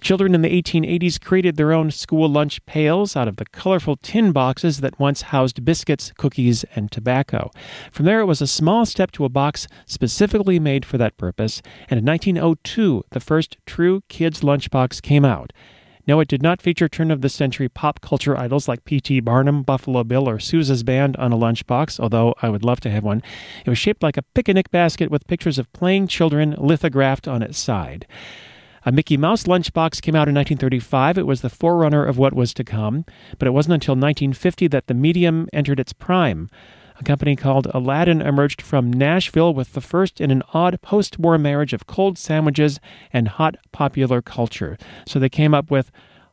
Children 0.00 0.34
in 0.34 0.42
the 0.42 0.60
1880s 0.60 1.20
created 1.20 1.56
their 1.56 1.72
own 1.72 1.92
school 1.92 2.28
lunch 2.28 2.66
pails 2.66 3.14
out 3.14 3.28
of 3.28 3.36
the 3.36 3.46
colorful 3.46 3.96
tin 3.96 4.32
boxes 4.32 4.80
that 4.80 4.98
once 4.98 5.22
housed 5.22 5.64
biscuits, 5.64 6.12
cookies, 6.18 6.64
and 6.74 6.90
tobacco. 6.90 7.52
From 7.92 8.06
there, 8.06 8.18
it 8.18 8.26
was 8.26 8.42
a 8.42 8.46
small 8.48 8.86
step 8.86 9.12
to 9.12 9.24
a 9.24 9.28
box 9.28 9.68
specifically 9.86 10.58
made 10.58 10.84
for 10.84 10.98
that 10.98 11.16
purpose, 11.16 11.62
and 11.88 11.98
in 12.00 12.04
1902, 12.04 13.04
the 13.10 13.20
first 13.20 13.56
true 13.66 14.02
kids' 14.08 14.40
lunchbox 14.40 15.00
came 15.00 15.24
out. 15.24 15.52
No, 16.06 16.20
it 16.20 16.28
did 16.28 16.42
not 16.42 16.62
feature 16.62 16.88
turn 16.88 17.10
of 17.10 17.20
the 17.20 17.28
century 17.28 17.68
pop 17.68 18.00
culture 18.00 18.38
idols 18.38 18.68
like 18.68 18.84
P.T. 18.84 19.20
Barnum, 19.20 19.62
Buffalo 19.64 20.04
Bill, 20.04 20.28
or 20.28 20.38
Sousa's 20.38 20.84
Band 20.84 21.16
on 21.16 21.32
a 21.32 21.36
lunchbox, 21.36 21.98
although 21.98 22.32
I 22.40 22.48
would 22.48 22.62
love 22.62 22.78
to 22.80 22.90
have 22.90 23.02
one. 23.02 23.22
It 23.64 23.68
was 23.70 23.78
shaped 23.78 24.04
like 24.04 24.16
a 24.16 24.22
picnic 24.22 24.70
basket 24.70 25.10
with 25.10 25.26
pictures 25.26 25.58
of 25.58 25.72
playing 25.72 26.06
children 26.06 26.54
lithographed 26.58 27.26
on 27.26 27.42
its 27.42 27.58
side. 27.58 28.06
A 28.84 28.92
Mickey 28.92 29.16
Mouse 29.16 29.44
lunchbox 29.44 30.00
came 30.00 30.14
out 30.14 30.28
in 30.28 30.34
1935. 30.36 31.18
It 31.18 31.26
was 31.26 31.40
the 31.40 31.50
forerunner 31.50 32.04
of 32.04 32.18
what 32.18 32.34
was 32.34 32.54
to 32.54 32.62
come, 32.62 33.04
but 33.36 33.48
it 33.48 33.50
wasn't 33.50 33.74
until 33.74 33.94
1950 33.94 34.68
that 34.68 34.86
the 34.86 34.94
medium 34.94 35.48
entered 35.52 35.80
its 35.80 35.92
prime. 35.92 36.48
A 36.98 37.04
company 37.04 37.36
called 37.36 37.66
Aladdin 37.74 38.22
emerged 38.22 38.62
from 38.62 38.90
Nashville 38.92 39.52
with 39.52 39.74
the 39.74 39.80
first 39.80 40.20
in 40.20 40.30
an 40.30 40.42
odd 40.54 40.80
post 40.80 41.18
war 41.18 41.36
marriage 41.36 41.72
of 41.72 41.86
cold 41.86 42.16
sandwiches 42.16 42.80
and 43.12 43.28
hot 43.28 43.56
popular 43.70 44.22
culture. 44.22 44.78
So 45.06 45.18
they 45.18 45.28
came 45.28 45.52
up 45.52 45.70
with 45.70 45.90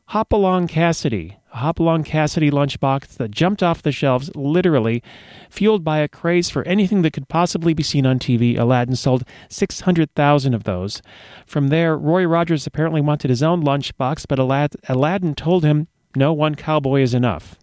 Hopalong 0.08 0.66
Cassidy, 0.68 1.38
a 1.52 1.58
Hopalong 1.58 2.04
Cassidy 2.04 2.50
lunchbox 2.50 3.16
that 3.16 3.30
jumped 3.30 3.62
off 3.62 3.82
the 3.82 3.92
shelves 3.92 4.30
literally, 4.34 5.02
fueled 5.48 5.84
by 5.84 5.98
a 5.98 6.08
craze 6.08 6.50
for 6.50 6.62
anything 6.64 7.02
that 7.02 7.12
could 7.12 7.28
possibly 7.28 7.72
be 7.72 7.82
seen 7.82 8.06
on 8.06 8.18
TV. 8.18 8.58
Aladdin 8.58 8.96
sold 8.96 9.24
600,000 9.48 10.54
of 10.54 10.64
those. 10.64 11.00
From 11.46 11.68
there, 11.68 11.96
Roy 11.96 12.24
Rogers 12.24 12.66
apparently 12.66 13.00
wanted 13.00 13.30
his 13.30 13.42
own 13.42 13.62
lunchbox, 13.62 14.26
but 14.28 14.38
Alad- 14.38 14.76
Aladdin 14.88 15.34
told 15.34 15.64
him, 15.64 15.88
no, 16.16 16.32
one 16.32 16.54
cowboy 16.54 17.00
is 17.00 17.14
enough. 17.14 17.56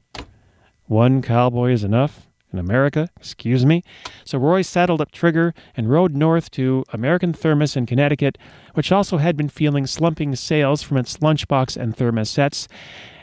One 0.85 1.21
cowboy 1.21 1.71
is 1.71 1.83
enough? 1.83 2.30
In 2.51 2.59
America, 2.59 3.09
excuse 3.17 3.65
me. 3.65 3.83
So 4.25 4.37
Roy 4.37 4.61
saddled 4.61 5.01
up 5.01 5.11
Trigger 5.11 5.53
and 5.75 5.89
rode 5.89 6.15
north 6.15 6.51
to 6.51 6.83
American 6.93 7.33
Thermos 7.33 7.75
in 7.75 7.85
Connecticut, 7.85 8.37
which 8.73 8.91
also 8.91 9.17
had 9.17 9.37
been 9.37 9.49
feeling 9.49 9.87
slumping 9.87 10.35
sales 10.35 10.81
from 10.81 10.97
its 10.97 11.17
lunchbox 11.17 11.77
and 11.77 11.95
thermos 11.95 12.29
sets, 12.29 12.67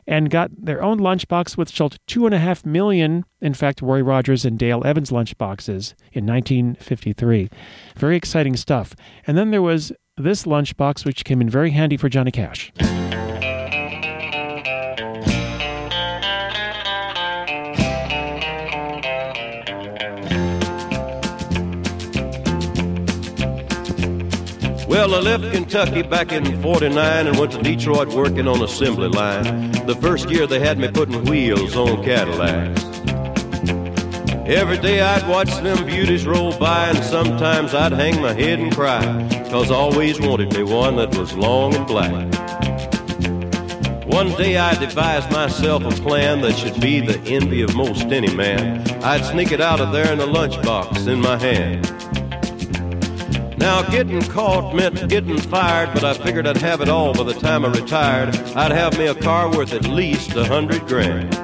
and 0.06 0.30
got 0.30 0.50
their 0.56 0.82
own 0.82 0.98
lunchbox, 0.98 1.56
which 1.56 1.76
sold 1.76 1.98
two 2.06 2.24
and 2.24 2.34
a 2.34 2.38
half 2.38 2.64
million, 2.64 3.24
in 3.42 3.52
fact, 3.52 3.82
Roy 3.82 4.00
Rogers 4.00 4.44
and 4.46 4.58
Dale 4.58 4.82
Evans 4.84 5.10
lunchboxes 5.10 5.94
in 6.12 6.26
1953. 6.26 7.50
Very 7.96 8.16
exciting 8.16 8.56
stuff. 8.56 8.94
And 9.26 9.36
then 9.36 9.50
there 9.50 9.62
was 9.62 9.92
this 10.16 10.44
lunchbox, 10.44 11.04
which 11.04 11.24
came 11.24 11.42
in 11.42 11.50
very 11.50 11.70
handy 11.70 11.98
for 11.98 12.08
Johnny 12.08 12.30
Cash. 12.30 12.72
Well, 24.98 25.14
I 25.14 25.20
left 25.20 25.52
Kentucky 25.52 26.02
back 26.02 26.32
in 26.32 26.60
49 26.60 27.28
and 27.28 27.38
went 27.38 27.52
to 27.52 27.62
Detroit 27.62 28.08
working 28.08 28.48
on 28.48 28.60
assembly 28.64 29.06
line. 29.06 29.70
The 29.86 29.94
first 29.94 30.28
year 30.28 30.44
they 30.44 30.58
had 30.58 30.76
me 30.76 30.88
putting 30.88 31.24
wheels 31.26 31.76
on 31.76 32.02
Cadillacs. 32.02 32.82
Every 34.44 34.76
day 34.76 35.00
I'd 35.00 35.26
watch 35.28 35.50
them 35.62 35.86
beauties 35.86 36.26
roll 36.26 36.52
by 36.58 36.88
and 36.88 37.04
sometimes 37.04 37.74
I'd 37.74 37.92
hang 37.92 38.20
my 38.20 38.32
head 38.32 38.58
and 38.58 38.74
cry. 38.74 39.00
Cause 39.50 39.70
I 39.70 39.76
always 39.76 40.20
wanted 40.20 40.52
me 40.54 40.64
one 40.64 40.96
that 40.96 41.16
was 41.16 41.32
long 41.32 41.76
and 41.76 41.86
black. 41.86 42.34
One 44.04 44.32
day 44.32 44.56
I 44.56 44.74
devised 44.74 45.30
myself 45.30 45.84
a 45.84 45.90
plan 46.02 46.40
that 46.40 46.58
should 46.58 46.80
be 46.80 46.98
the 46.98 47.20
envy 47.20 47.62
of 47.62 47.76
most 47.76 48.06
any 48.06 48.34
man. 48.34 48.80
I'd 49.04 49.24
sneak 49.24 49.52
it 49.52 49.60
out 49.60 49.80
of 49.80 49.92
there 49.92 50.12
in 50.12 50.18
a 50.18 50.26
lunchbox 50.26 51.06
in 51.06 51.20
my 51.20 51.38
hand. 51.38 51.86
Now, 53.58 53.82
getting 53.82 54.22
caught 54.22 54.72
meant 54.72 55.08
getting 55.08 55.36
fired, 55.36 55.92
but 55.92 56.04
I 56.04 56.14
figured 56.14 56.46
I'd 56.46 56.58
have 56.58 56.80
it 56.80 56.88
all 56.88 57.12
by 57.12 57.24
the 57.24 57.34
time 57.34 57.64
I 57.64 57.68
retired. 57.68 58.36
I'd 58.54 58.70
have 58.70 58.96
me 58.96 59.08
a 59.08 59.14
car 59.16 59.50
worth 59.50 59.72
at 59.72 59.88
least 59.88 60.36
a 60.36 60.44
hundred 60.44 60.86
grand. 60.86 61.34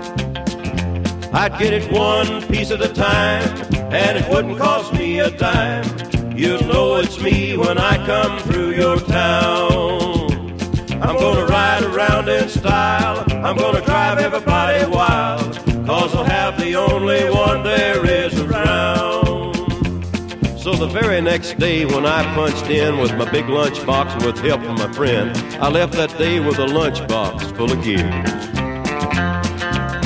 I'd 1.34 1.58
get 1.58 1.72
it 1.72 1.90
one 1.90 2.46
piece 2.46 2.70
at 2.70 2.80
a 2.80 2.92
time, 2.94 3.42
and 3.92 4.16
it 4.16 4.30
wouldn't 4.30 4.58
cost 4.58 4.92
me 4.94 5.18
a 5.18 5.30
dime. 5.30 5.84
You'll 6.36 6.62
know 6.62 6.96
it's 6.96 7.20
me 7.20 7.56
when 7.56 7.78
I 7.78 7.96
come 8.06 8.38
through 8.40 8.74
your 8.76 8.96
town. 8.98 10.30
I'm 11.02 11.16
gonna 11.18 11.46
ride 11.46 11.82
around 11.82 12.28
in 12.28 12.48
style, 12.48 13.24
I'm 13.44 13.56
gonna 13.56 13.84
drive 13.84 14.18
everybody 14.18 14.86
wild, 14.86 15.56
cause 15.84 16.14
I'll 16.14 16.24
have 16.24 16.60
the 16.60 16.76
only 16.76 17.28
one 17.28 17.64
there 17.64 18.06
is 18.06 18.38
around. 18.40 19.13
So 20.64 20.72
the 20.72 20.86
very 20.86 21.20
next 21.20 21.58
day 21.58 21.84
when 21.84 22.06
I 22.06 22.22
punched 22.34 22.70
in 22.70 22.96
with 22.96 23.14
my 23.18 23.30
big 23.30 23.44
lunchbox 23.44 24.24
with 24.24 24.38
help 24.38 24.62
from 24.62 24.76
my 24.76 24.90
friend, 24.94 25.36
I 25.62 25.68
left 25.68 25.92
that 25.92 26.16
day 26.16 26.40
with 26.40 26.58
a 26.58 26.64
lunchbox 26.64 27.54
full 27.54 27.70
of 27.70 27.84
gears. 27.84 28.00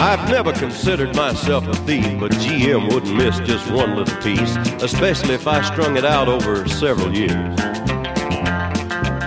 I've 0.00 0.28
never 0.28 0.52
considered 0.52 1.14
myself 1.14 1.68
a 1.68 1.74
thief, 1.86 2.18
but 2.18 2.32
GM 2.32 2.92
wouldn't 2.92 3.14
miss 3.14 3.38
just 3.48 3.70
one 3.70 3.94
little 3.94 4.20
piece, 4.20 4.56
especially 4.82 5.34
if 5.34 5.46
I 5.46 5.62
strung 5.62 5.96
it 5.96 6.04
out 6.04 6.26
over 6.26 6.68
several 6.68 7.16
years. 7.16 7.56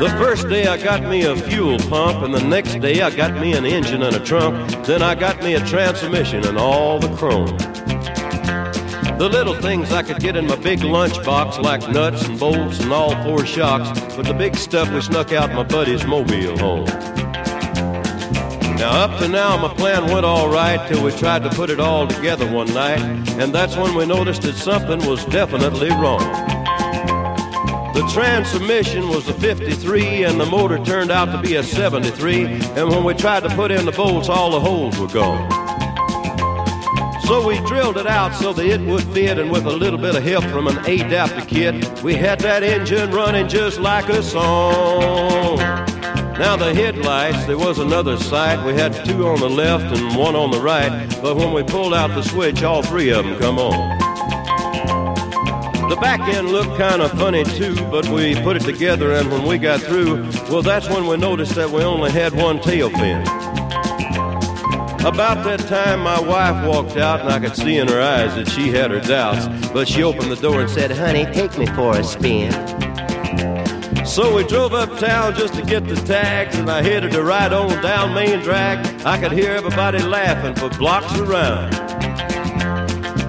The 0.02 0.14
first 0.20 0.50
day 0.50 0.68
I 0.68 0.76
got 0.76 1.02
me 1.02 1.24
a 1.24 1.38
fuel 1.38 1.80
pump, 1.88 2.26
and 2.26 2.34
the 2.34 2.44
next 2.44 2.82
day 2.82 3.04
I 3.04 3.10
got 3.10 3.40
me 3.40 3.54
an 3.54 3.66
engine 3.66 4.04
and 4.04 4.18
a 4.18 4.20
trunk. 4.20 4.86
Then 4.86 5.02
I 5.02 5.16
got 5.16 5.42
me 5.42 5.54
a 5.54 5.66
transmission 5.66 6.46
and 6.46 6.58
all 6.58 7.00
the 7.00 7.16
chrome. 7.16 7.58
The 9.22 9.30
little 9.30 9.54
things 9.54 9.92
I 9.92 10.02
could 10.02 10.20
get 10.20 10.36
in 10.36 10.48
my 10.48 10.56
big 10.56 10.80
lunchbox, 10.80 11.62
like 11.62 11.88
nuts 11.88 12.26
and 12.26 12.40
bolts 12.40 12.80
and 12.80 12.92
all 12.92 13.12
four 13.24 13.46
shocks, 13.46 13.88
but 14.16 14.26
the 14.26 14.34
big 14.34 14.56
stuff 14.56 14.92
we 14.92 15.00
snuck 15.00 15.32
out 15.32 15.54
my 15.54 15.62
buddy's 15.62 16.04
mobile 16.08 16.58
home. 16.58 16.86
Now, 18.78 19.04
up 19.04 19.20
to 19.20 19.28
now, 19.28 19.58
my 19.58 19.72
plan 19.76 20.12
went 20.12 20.26
all 20.26 20.50
right 20.50 20.90
till 20.90 21.04
we 21.04 21.12
tried 21.12 21.44
to 21.44 21.52
put 21.52 21.70
it 21.70 21.80
all 21.80 22.08
together 22.08 22.52
one 22.52 22.74
night, 22.74 23.00
and 23.40 23.54
that's 23.54 23.78
when 23.78 23.94
we 23.94 24.08
noticed 24.08 24.42
that 24.42 24.56
something 24.56 25.08
was 25.08 25.24
definitely 25.26 25.92
wrong. 25.92 26.24
The 27.94 28.10
transmission 28.12 29.08
was 29.08 29.30
a 29.30 29.36
53 29.36 30.24
and 30.24 30.42
the 30.42 30.48
motor 30.48 30.84
turned 30.84 31.12
out 31.12 31.26
to 31.26 31.48
be 31.48 31.58
a 31.58 31.64
73. 31.64 32.46
And 32.46 32.90
when 32.90 33.04
we 33.04 33.14
tried 33.14 33.44
to 33.44 33.50
put 33.50 33.70
in 33.70 33.86
the 33.86 33.92
bolts, 33.92 34.30
all 34.30 34.50
the 34.50 34.60
holes 34.60 34.98
were 34.98 35.06
gone. 35.06 35.81
So 37.32 37.48
we 37.48 37.62
drilled 37.62 37.96
it 37.96 38.08
out 38.08 38.36
so 38.36 38.52
that 38.52 38.66
it 38.66 38.82
would 38.82 39.06
fit, 39.14 39.40
and 39.40 39.50
with 39.50 39.66
a 39.66 39.72
little 39.72 39.98
bit 39.98 40.16
of 40.18 40.22
help 40.22 40.44
from 40.48 40.68
an 40.68 40.78
adapter 40.80 41.40
kit, 41.46 42.04
we 42.04 42.14
had 42.14 42.42
that 42.42 42.62
engine 42.62 43.10
running 43.12 43.48
just 43.48 43.80
like 43.80 44.10
a 44.10 44.22
song. 44.22 45.56
Now 46.38 46.58
the 46.58 46.74
headlights, 46.74 47.46
there 47.46 47.58
was 47.58 47.80
another 47.80 48.18
sight. 48.18 48.66
We 48.66 48.74
had 48.74 49.06
two 49.06 49.30
on 49.30 49.40
the 49.40 49.50
left 49.50 49.98
and 49.98 50.18
one 50.18 50.36
on 50.36 50.52
the 50.52 50.60
right, 50.60 51.08
but 51.22 51.38
when 51.38 51.54
we 51.54 51.64
pulled 51.64 51.94
out 51.94 52.10
the 52.10 52.22
switch, 52.22 52.64
all 52.64 52.84
three 52.84 53.12
of 53.12 53.24
them 53.24 53.40
come 53.40 53.58
on. 53.58 53.98
The 55.88 55.96
back 56.02 56.20
end 56.36 56.50
looked 56.50 56.78
kind 56.78 57.02
of 57.02 57.12
funny 57.12 57.46
too, 57.46 57.76
but 57.90 58.10
we 58.10 58.36
put 58.44 58.58
it 58.58 58.64
together, 58.64 59.14
and 59.14 59.32
when 59.32 59.48
we 59.48 59.58
got 59.58 59.80
through, 59.80 60.30
well, 60.50 60.64
that's 60.64 60.90
when 60.90 61.08
we 61.08 61.16
noticed 61.16 61.56
that 61.56 61.70
we 61.70 61.82
only 61.82 62.12
had 62.12 62.36
one 62.36 62.60
tail 62.60 62.90
fin. 62.90 63.61
About 65.04 65.44
that 65.46 65.62
time, 65.62 66.02
my 66.02 66.20
wife 66.20 66.64
walked 66.64 66.96
out, 66.96 67.22
and 67.22 67.30
I 67.30 67.40
could 67.40 67.56
see 67.56 67.78
in 67.78 67.88
her 67.88 68.00
eyes 68.00 68.36
that 68.36 68.48
she 68.48 68.70
had 68.70 68.92
her 68.92 69.00
doubts. 69.00 69.48
But 69.74 69.88
she 69.88 70.04
opened 70.04 70.30
the 70.30 70.36
door 70.36 70.62
and 70.62 70.70
said, 70.70 70.92
Honey, 70.92 71.26
take 71.26 71.58
me 71.58 71.66
for 71.66 71.98
a 71.98 72.04
spin. 72.04 72.52
So 74.06 74.36
we 74.36 74.44
drove 74.44 74.74
uptown 74.74 75.34
just 75.34 75.56
to 75.56 75.64
get 75.64 75.88
the 75.88 75.96
tags, 75.96 76.56
and 76.56 76.70
I 76.70 76.84
headed 76.84 77.14
to 77.14 77.24
ride 77.24 77.52
on 77.52 77.70
down 77.82 78.14
Main 78.14 78.42
Drag. 78.42 78.86
I 79.04 79.20
could 79.20 79.32
hear 79.32 79.50
everybody 79.52 80.04
laughing 80.04 80.54
for 80.54 80.70
blocks 80.78 81.18
around. 81.18 81.72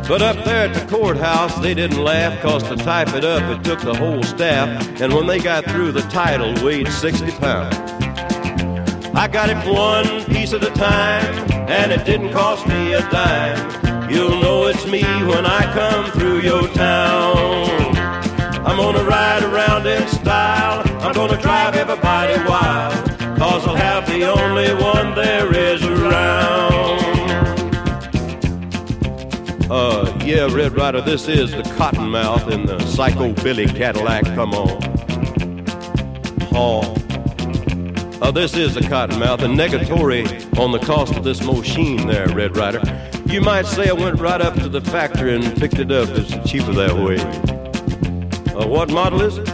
But 0.06 0.20
up 0.20 0.44
there 0.44 0.68
at 0.68 0.74
the 0.74 0.84
courthouse, 0.94 1.58
they 1.60 1.72
didn't 1.72 2.04
laugh, 2.04 2.38
cause 2.42 2.62
to 2.64 2.76
type 2.76 3.14
it 3.14 3.24
up, 3.24 3.42
it 3.44 3.64
took 3.64 3.80
the 3.80 3.94
whole 3.94 4.22
staff. 4.22 5.00
And 5.00 5.14
when 5.14 5.26
they 5.26 5.38
got 5.38 5.64
through, 5.64 5.92
the 5.92 6.02
title 6.02 6.52
weighed 6.62 6.88
60 6.88 7.30
pounds. 7.38 8.11
I 9.14 9.28
got 9.28 9.50
it 9.50 9.58
one 9.70 10.24
piece 10.24 10.54
at 10.54 10.64
a 10.64 10.70
time, 10.70 11.50
and 11.68 11.92
it 11.92 12.04
didn't 12.06 12.32
cost 12.32 12.66
me 12.66 12.94
a 12.94 13.00
dime. 13.10 14.10
You'll 14.10 14.40
know 14.40 14.66
it's 14.66 14.86
me 14.86 15.02
when 15.02 15.44
I 15.44 15.62
come 15.74 16.10
through 16.12 16.40
your 16.40 16.66
town. 16.68 17.68
I'm 18.66 18.78
gonna 18.78 19.04
ride 19.04 19.42
around 19.42 19.86
in 19.86 20.08
style, 20.08 20.82
I'm 21.02 21.12
gonna 21.12 21.40
drive 21.40 21.74
everybody 21.74 22.42
wild, 22.48 22.94
cause 23.38 23.66
I'll 23.66 23.76
have 23.76 24.06
the 24.06 24.24
only 24.24 24.72
one 24.82 25.14
there 25.14 25.54
is 25.54 25.82
around. 25.82 27.02
Uh, 29.70 30.18
yeah, 30.24 30.48
Red 30.50 30.74
Rider, 30.74 31.02
this 31.02 31.28
is 31.28 31.50
the 31.50 31.62
Cottonmouth 31.62 32.50
in 32.50 32.64
the 32.64 32.78
Psycho 32.86 33.32
Billy 33.42 33.66
Cadillac. 33.66 34.24
Come 34.24 34.54
on. 34.54 35.64
Oh. 36.54 37.01
Uh, 38.22 38.30
this 38.30 38.54
is 38.56 38.72
the 38.74 38.80
Cottonmouth, 38.80 39.42
and 39.42 39.58
negatory 39.58 40.24
on 40.56 40.70
the 40.70 40.78
cost 40.78 41.16
of 41.16 41.24
this 41.24 41.42
machine 41.42 42.06
there, 42.06 42.28
Red 42.28 42.56
Rider. 42.56 42.80
You 43.26 43.40
might 43.40 43.66
say 43.66 43.88
I 43.88 43.92
went 43.94 44.20
right 44.20 44.40
up 44.40 44.54
to 44.62 44.68
the 44.68 44.80
factory 44.80 45.34
and 45.34 45.56
picked 45.58 45.80
it 45.80 45.90
up. 45.90 46.08
It's 46.10 46.30
cheaper 46.48 46.72
that 46.72 46.94
way. 46.94 47.18
Uh, 48.54 48.68
what 48.68 48.90
model 48.90 49.22
is 49.22 49.38
it? 49.38 49.48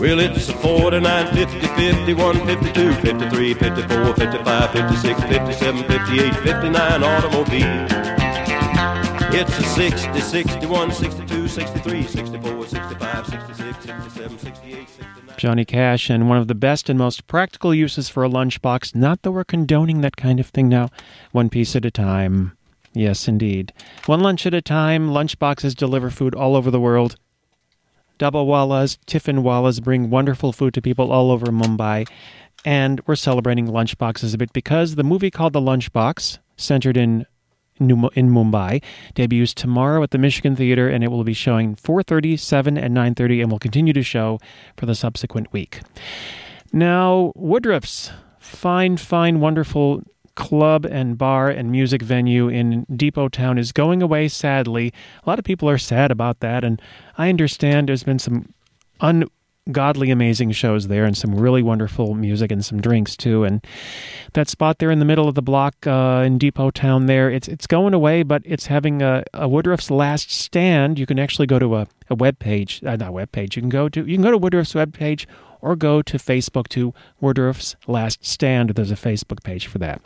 Well, 0.00 0.18
it's 0.18 0.48
a 0.48 0.52
49, 0.52 1.32
50, 1.32 1.60
51, 1.60 2.44
52, 2.44 2.92
53, 2.92 3.54
54, 3.54 4.14
55, 4.16 4.70
56, 4.72 5.20
57, 5.22 5.84
58, 5.84 6.34
59 6.34 7.04
automobile. 7.04 7.86
It's 9.32 9.56
a 9.56 9.62
60, 9.62 10.20
61, 10.20 10.90
62, 10.90 11.46
63, 11.46 12.02
64, 12.02 12.66
65, 12.66 13.26
66, 13.26 13.84
67, 13.84 14.38
68, 14.40 14.88
69. 14.88 15.23
Johnny 15.36 15.64
Cash, 15.64 16.10
and 16.10 16.28
one 16.28 16.38
of 16.38 16.48
the 16.48 16.54
best 16.54 16.88
and 16.88 16.98
most 16.98 17.26
practical 17.26 17.74
uses 17.74 18.08
for 18.08 18.24
a 18.24 18.28
lunchbox. 18.28 18.94
Not 18.94 19.22
that 19.22 19.32
we're 19.32 19.44
condoning 19.44 20.00
that 20.00 20.16
kind 20.16 20.40
of 20.40 20.48
thing 20.48 20.68
now. 20.68 20.90
One 21.32 21.48
piece 21.50 21.74
at 21.76 21.84
a 21.84 21.90
time. 21.90 22.56
Yes, 22.92 23.26
indeed. 23.26 23.72
One 24.06 24.20
lunch 24.20 24.46
at 24.46 24.54
a 24.54 24.62
time. 24.62 25.10
Lunchboxes 25.10 25.74
deliver 25.74 26.10
food 26.10 26.34
all 26.34 26.54
over 26.56 26.70
the 26.70 26.80
world. 26.80 27.16
Dabbawalas, 28.18 28.98
Tiffinwalas 29.06 29.82
bring 29.82 30.10
wonderful 30.10 30.52
food 30.52 30.74
to 30.74 30.82
people 30.82 31.10
all 31.10 31.30
over 31.30 31.46
Mumbai. 31.46 32.08
And 32.64 33.00
we're 33.06 33.16
celebrating 33.16 33.66
lunchboxes 33.66 34.34
a 34.34 34.38
bit 34.38 34.52
because 34.52 34.94
the 34.94 35.02
movie 35.02 35.30
called 35.30 35.52
The 35.52 35.60
Lunchbox, 35.60 36.38
centered 36.56 36.96
in 36.96 37.26
in 37.78 38.30
Mumbai, 38.30 38.82
debuts 39.14 39.54
tomorrow 39.54 40.02
at 40.02 40.10
the 40.10 40.18
Michigan 40.18 40.54
Theater, 40.54 40.88
and 40.88 41.02
it 41.02 41.10
will 41.10 41.24
be 41.24 41.32
showing 41.32 41.74
4:30, 41.74 42.36
7, 42.36 42.78
and 42.78 42.94
9:30, 42.94 43.42
and 43.42 43.50
will 43.50 43.58
continue 43.58 43.92
to 43.92 44.02
show 44.02 44.38
for 44.76 44.86
the 44.86 44.94
subsequent 44.94 45.52
week. 45.52 45.80
Now, 46.72 47.32
Woodruff's 47.34 48.10
fine, 48.38 48.96
fine, 48.96 49.40
wonderful 49.40 50.02
club 50.34 50.84
and 50.84 51.16
bar 51.16 51.48
and 51.48 51.70
music 51.70 52.02
venue 52.02 52.48
in 52.48 52.84
Depot 52.94 53.28
Town 53.28 53.56
is 53.56 53.70
going 53.70 54.02
away 54.02 54.26
sadly. 54.28 54.92
A 55.24 55.30
lot 55.30 55.38
of 55.38 55.44
people 55.44 55.68
are 55.68 55.78
sad 55.78 56.10
about 56.10 56.40
that, 56.40 56.64
and 56.64 56.82
I 57.16 57.28
understand 57.28 57.88
there's 57.88 58.02
been 58.02 58.18
some 58.18 58.52
ungodly 59.66 60.10
amazing 60.10 60.52
shows 60.52 60.88
there 60.88 61.04
and 61.04 61.16
some 61.16 61.34
really 61.34 61.62
wonderful 61.62 62.14
music 62.14 62.52
and 62.52 62.64
some 62.64 62.80
drinks 62.80 63.16
too. 63.16 63.44
And 63.44 63.64
that 64.34 64.48
spot 64.48 64.78
there 64.78 64.90
in 64.90 64.98
the 64.98 65.04
middle 65.04 65.28
of 65.28 65.34
the 65.34 65.42
block 65.42 65.86
uh, 65.86 66.22
in 66.24 66.38
Depot 66.38 66.70
Town 66.70 67.06
there, 67.06 67.30
it's 67.30 67.48
it's 67.48 67.66
going 67.66 67.94
away, 67.94 68.22
but 68.22 68.42
it's 68.44 68.66
having 68.66 69.02
a, 69.02 69.24
a 69.32 69.48
Woodruff's 69.48 69.90
Last 69.90 70.30
Stand. 70.30 70.98
You 70.98 71.06
can 71.06 71.18
actually 71.18 71.46
go 71.46 71.58
to 71.58 71.76
a, 71.76 71.86
a 72.10 72.14
web 72.14 72.38
page, 72.38 72.82
uh, 72.84 72.96
not 72.96 73.12
web 73.12 73.32
page. 73.32 73.56
You 73.56 73.62
can 73.62 73.70
go 73.70 73.88
to 73.88 74.04
you 74.04 74.16
can 74.16 74.22
go 74.22 74.30
to 74.30 74.38
Woodruff's 74.38 74.74
web 74.74 74.92
page 74.92 75.26
or 75.60 75.76
go 75.76 76.02
to 76.02 76.18
Facebook 76.18 76.68
to 76.68 76.92
Woodruff's 77.20 77.76
Last 77.86 78.24
Stand. 78.24 78.70
There's 78.70 78.90
a 78.90 78.96
Facebook 78.96 79.42
page 79.42 79.66
for 79.66 79.78
that. 79.78 80.02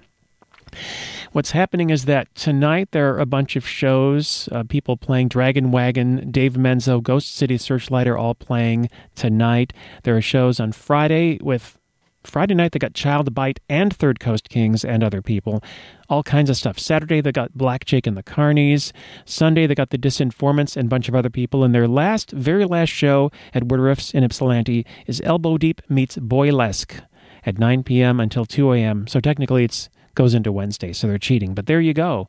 What's 1.33 1.51
happening 1.51 1.91
is 1.91 2.05
that 2.07 2.35
tonight 2.35 2.93
there 2.93 3.15
are 3.15 3.19
a 3.19 3.27
bunch 3.27 3.57
of 3.57 3.67
shows, 3.67 4.49
uh, 4.53 4.65
people 4.65 4.97
playing 4.97 5.29
Dragon 5.29 5.71
Wagon, 5.71 6.31
Dave 6.31 6.55
Menzo, 6.55 7.03
Ghost 7.03 7.35
City 7.35 7.59
Searchlight 7.59 8.09
are 8.09 8.17
all 8.17 8.35
playing 8.35 8.89
tonight. 9.15 9.73
There 10.05 10.17
are 10.17 10.23
shows 10.23 10.59
on 10.59 10.73
Friday 10.73 11.39
with 11.43 11.79
Friday 12.25 12.55
night 12.55 12.73
they 12.73 12.79
got 12.79 12.95
Child 12.95 13.35
Bite 13.35 13.61
and 13.69 13.95
Third 13.95 14.21
Coast 14.21 14.49
Kings 14.49 14.85
and 14.85 15.03
other 15.03 15.23
people. 15.23 15.63
All 16.09 16.23
kinds 16.23 16.51
of 16.51 16.57
stuff. 16.57 16.79
Saturday 16.79 17.21
they 17.21 17.33
got 17.33 17.57
Black 17.57 17.85
Jake 17.85 18.07
and 18.07 18.17
the 18.17 18.23
Carnies. 18.23 18.93
Sunday 19.25 19.67
they 19.67 19.75
got 19.75 19.91
the 19.91 19.99
Disinformants 19.99 20.77
and 20.77 20.87
a 20.87 20.89
bunch 20.89 21.09
of 21.09 21.15
other 21.15 21.31
people. 21.31 21.65
And 21.65 21.75
their 21.75 21.89
last, 21.89 22.31
very 22.33 22.65
last 22.65 22.91
show 22.91 23.31
at 23.55 23.69
Woodruff's 23.69 24.13
in 24.13 24.25
Ypsilanti 24.25 24.85
is 25.07 25.23
Elbow 25.25 25.59
Deep 25.59 25.81
meets 25.89 26.17
Boylesque 26.17 27.01
at 27.47 27.59
9 27.59 27.83
p.m. 27.85 28.21
until 28.21 28.45
2 28.45 28.73
a.m. 28.75 29.07
So 29.07 29.21
technically 29.21 29.65
it's 29.65 29.89
goes 30.19 30.35
into 30.35 30.51
Wednesday, 30.51 30.93
so 30.93 31.07
they're 31.07 31.17
cheating. 31.17 31.55
But 31.55 31.67
there 31.67 31.81
you 31.81 31.95
go. 31.95 32.29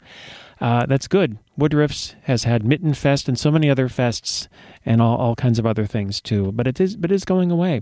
Uh, 0.62 0.86
that's 0.86 1.08
good. 1.08 1.40
Woodruff's 1.58 2.16
has 2.24 2.44
had 2.44 2.64
Mitten 2.64 2.94
Fest 2.94 3.28
and 3.28 3.38
so 3.38 3.50
many 3.50 3.68
other 3.68 3.90
fests 3.90 4.48
and 4.86 5.02
all, 5.02 5.18
all 5.18 5.36
kinds 5.36 5.58
of 5.58 5.66
other 5.66 5.88
things 5.88 6.22
too. 6.22 6.52
But 6.52 6.68
it 6.68 6.80
is 6.80 6.96
but 6.96 7.12
it 7.12 7.16
is 7.16 7.26
going 7.26 7.50
away. 7.50 7.82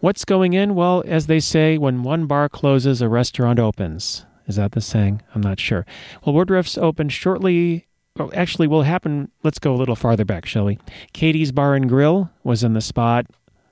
What's 0.00 0.26
going 0.26 0.52
in? 0.52 0.74
Well, 0.74 1.02
as 1.06 1.28
they 1.28 1.40
say, 1.40 1.78
when 1.78 2.02
one 2.02 2.26
bar 2.26 2.50
closes, 2.50 3.00
a 3.00 3.08
restaurant 3.08 3.58
opens. 3.58 4.26
Is 4.46 4.56
that 4.56 4.72
the 4.72 4.82
saying? 4.82 5.22
I'm 5.34 5.40
not 5.40 5.58
sure. 5.58 5.86
Well, 6.24 6.34
Woodruff's 6.34 6.76
opened 6.76 7.12
shortly. 7.12 7.86
Well, 8.18 8.30
actually, 8.34 8.68
will 8.68 8.82
happen. 8.82 9.30
Let's 9.42 9.58
go 9.58 9.72
a 9.72 9.78
little 9.78 9.96
farther 9.96 10.26
back, 10.26 10.44
shall 10.44 10.66
we? 10.66 10.78
Katie's 11.14 11.52
Bar 11.52 11.74
and 11.74 11.88
Grill 11.88 12.30
was 12.44 12.62
in 12.62 12.74
the 12.74 12.82
spot 12.82 13.26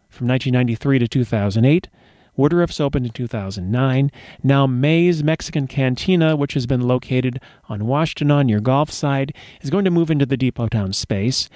from 0.09 0.27
1993 0.29 1.01
to 1.01 1.09
2008. 1.09 1.89
Woodruff's 2.41 2.81
opened 2.81 3.05
in 3.05 3.13
2009. 3.13 4.11
Now, 4.43 4.67
Maiz 4.67 5.23
Mexican 5.23 5.67
Cantina, 5.67 6.37
which 6.37 6.55
has 6.55 6.67
been 6.67 6.81
located 6.81 7.39
on 7.69 7.83
Washtenaw 7.83 8.47
near 8.47 8.61
Golfside, 8.61 9.37
is 9.61 9.69
going 9.69 9.85
to 9.85 9.91
move 9.91 10.11
into 10.11 10.25
the 10.25 10.39
Depot 10.39 10.69
Town 10.69 10.95
space. 10.95 11.51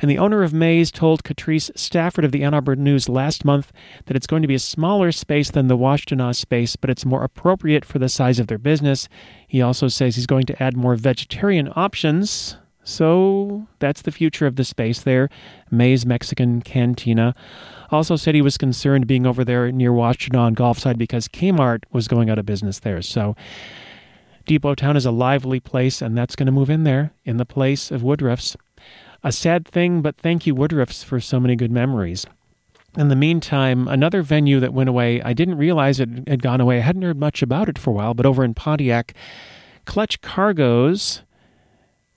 And 0.00 0.08
the 0.08 0.18
owner 0.18 0.44
of 0.44 0.52
Maiz 0.52 0.92
told 0.92 1.24
Katrease 1.24 1.76
Stafford 1.76 2.24
of 2.24 2.30
the 2.30 2.44
Ann 2.44 2.54
Arbor 2.54 2.76
News 2.76 3.08
last 3.08 3.44
month 3.44 3.72
that 4.06 4.16
it's 4.16 4.28
going 4.28 4.42
to 4.42 4.48
be 4.48 4.54
a 4.54 4.60
smaller 4.60 5.10
space 5.10 5.50
than 5.50 5.66
the 5.66 5.76
Washtenaw 5.76 6.36
space, 6.36 6.76
but 6.76 6.88
it's 6.88 7.04
more 7.04 7.24
appropriate 7.24 7.84
for 7.84 7.98
the 7.98 8.08
size 8.08 8.38
of 8.38 8.46
their 8.46 8.58
business. 8.58 9.08
He 9.48 9.60
also 9.60 9.88
says 9.88 10.14
he's 10.14 10.26
going 10.26 10.46
to 10.46 10.62
add 10.62 10.76
more 10.76 10.94
vegetarian 10.94 11.72
options. 11.74 12.56
So 12.88 13.66
that's 13.80 14.00
the 14.00 14.10
future 14.10 14.46
of 14.46 14.56
the 14.56 14.64
space 14.64 15.00
there. 15.00 15.28
Maiz 15.70 16.06
Mexican 16.06 16.62
Cantina. 16.62 17.34
Also 17.90 18.16
said 18.16 18.34
he 18.34 18.40
was 18.40 18.56
concerned 18.56 19.06
being 19.06 19.26
over 19.26 19.44
there 19.44 19.70
near 19.70 19.90
Washtenaw 19.90 20.48
and 20.48 20.56
Golfside 20.56 20.96
because 20.96 21.28
Kmart 21.28 21.84
was 21.92 22.08
going 22.08 22.30
out 22.30 22.38
of 22.38 22.46
business 22.46 22.78
there. 22.78 23.02
So 23.02 23.36
Depot 24.46 24.74
Town 24.74 24.96
is 24.96 25.04
a 25.04 25.10
lively 25.10 25.60
place, 25.60 26.00
and 26.00 26.16
that's 26.16 26.34
going 26.34 26.46
to 26.46 26.52
move 26.52 26.70
in 26.70 26.84
there 26.84 27.12
in 27.26 27.36
the 27.36 27.44
place 27.44 27.90
of 27.90 28.02
Woodruff's. 28.02 28.56
A 29.22 29.32
sad 29.32 29.68
thing, 29.68 30.00
but 30.00 30.16
thank 30.16 30.46
you, 30.46 30.54
Woodruff's, 30.54 31.02
for 31.02 31.20
so 31.20 31.38
many 31.38 31.56
good 31.56 31.70
memories. 31.70 32.24
In 32.96 33.08
the 33.08 33.16
meantime, 33.16 33.86
another 33.86 34.22
venue 34.22 34.60
that 34.60 34.72
went 34.72 34.88
away, 34.88 35.20
I 35.20 35.34
didn't 35.34 35.58
realize 35.58 36.00
it 36.00 36.26
had 36.26 36.42
gone 36.42 36.62
away. 36.62 36.78
I 36.78 36.82
hadn't 36.82 37.02
heard 37.02 37.20
much 37.20 37.42
about 37.42 37.68
it 37.68 37.78
for 37.78 37.90
a 37.90 37.92
while, 37.92 38.14
but 38.14 38.24
over 38.24 38.42
in 38.42 38.54
Pontiac, 38.54 39.12
Clutch 39.84 40.22
Cargo's. 40.22 41.20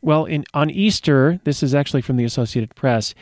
Well, 0.01 0.25
in 0.25 0.45
on 0.53 0.69
Easter, 0.71 1.39
this 1.43 1.61
is 1.61 1.75
actually 1.75 2.01
from 2.01 2.17
the 2.17 2.23
Associated 2.23 2.75
Press. 2.75 3.13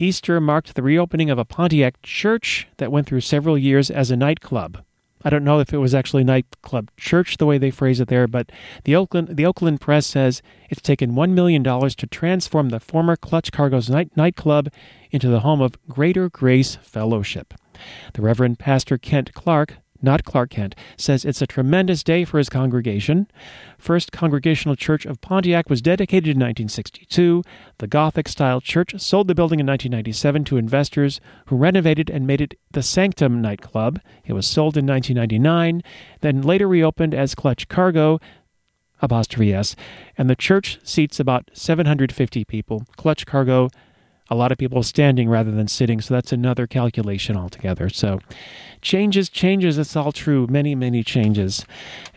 Easter 0.00 0.40
marked 0.40 0.74
the 0.74 0.82
reopening 0.82 1.30
of 1.30 1.38
a 1.38 1.44
Pontiac 1.44 2.02
church 2.02 2.66
that 2.78 2.90
went 2.90 3.06
through 3.06 3.20
several 3.20 3.56
years 3.56 3.88
as 3.88 4.10
a 4.10 4.16
nightclub. 4.16 4.82
I 5.24 5.30
don't 5.30 5.44
know 5.44 5.60
if 5.60 5.72
it 5.72 5.78
was 5.78 5.94
actually 5.94 6.24
nightclub 6.24 6.90
church 6.96 7.38
the 7.38 7.46
way 7.46 7.56
they 7.56 7.70
phrase 7.70 8.00
it 8.00 8.08
there, 8.08 8.26
but 8.26 8.50
the 8.82 8.96
Oakland 8.96 9.36
the 9.36 9.46
Oakland 9.46 9.80
Press 9.80 10.06
says 10.06 10.42
it's 10.68 10.82
taken 10.82 11.14
one 11.14 11.34
million 11.34 11.62
dollars 11.62 11.94
to 11.96 12.06
transform 12.06 12.68
the 12.68 12.80
former 12.80 13.16
Clutch 13.16 13.50
Cargo's 13.50 13.88
night 13.88 14.10
nightclub 14.16 14.68
into 15.12 15.28
the 15.28 15.40
home 15.40 15.62
of 15.62 15.78
Greater 15.88 16.28
Grace 16.28 16.76
Fellowship. 16.82 17.54
The 18.12 18.22
Reverend 18.22 18.58
Pastor 18.58 18.98
Kent 18.98 19.32
Clark 19.32 19.76
not 20.04 20.24
Clark 20.24 20.50
Kent, 20.50 20.74
says 20.96 21.24
it's 21.24 21.42
a 21.42 21.46
tremendous 21.46 22.02
day 22.02 22.24
for 22.24 22.38
his 22.38 22.48
congregation. 22.48 23.26
First 23.78 24.12
Congregational 24.12 24.76
Church 24.76 25.04
of 25.06 25.20
Pontiac 25.20 25.68
was 25.68 25.82
dedicated 25.82 26.28
in 26.28 26.38
1962. 26.38 27.42
The 27.78 27.86
Gothic 27.86 28.28
style 28.28 28.60
church 28.60 29.00
sold 29.00 29.28
the 29.28 29.34
building 29.34 29.60
in 29.60 29.66
1997 29.66 30.44
to 30.44 30.56
investors 30.56 31.20
who 31.46 31.56
renovated 31.56 32.10
and 32.10 32.26
made 32.26 32.40
it 32.40 32.58
the 32.70 32.82
Sanctum 32.82 33.40
nightclub. 33.40 34.00
It 34.24 34.34
was 34.34 34.46
sold 34.46 34.76
in 34.76 34.86
1999, 34.86 35.82
then 36.20 36.42
later 36.42 36.68
reopened 36.68 37.14
as 37.14 37.34
Clutch 37.34 37.68
Cargo 37.68 38.20
apostrophe 39.02 39.52
S, 39.52 39.76
and 40.16 40.28
the 40.28 40.36
church 40.36 40.78
seats 40.82 41.20
about 41.20 41.50
750 41.52 42.44
people. 42.44 42.86
Clutch 42.96 43.26
Cargo 43.26 43.68
a 44.30 44.34
lot 44.34 44.52
of 44.52 44.58
people 44.58 44.82
standing 44.82 45.28
rather 45.28 45.50
than 45.50 45.68
sitting, 45.68 46.00
so 46.00 46.14
that's 46.14 46.32
another 46.32 46.66
calculation 46.66 47.36
altogether. 47.36 47.88
So 47.88 48.20
changes, 48.80 49.28
changes, 49.28 49.78
it's 49.78 49.96
all 49.96 50.12
true. 50.12 50.46
Many, 50.48 50.74
many 50.74 51.02
changes. 51.02 51.66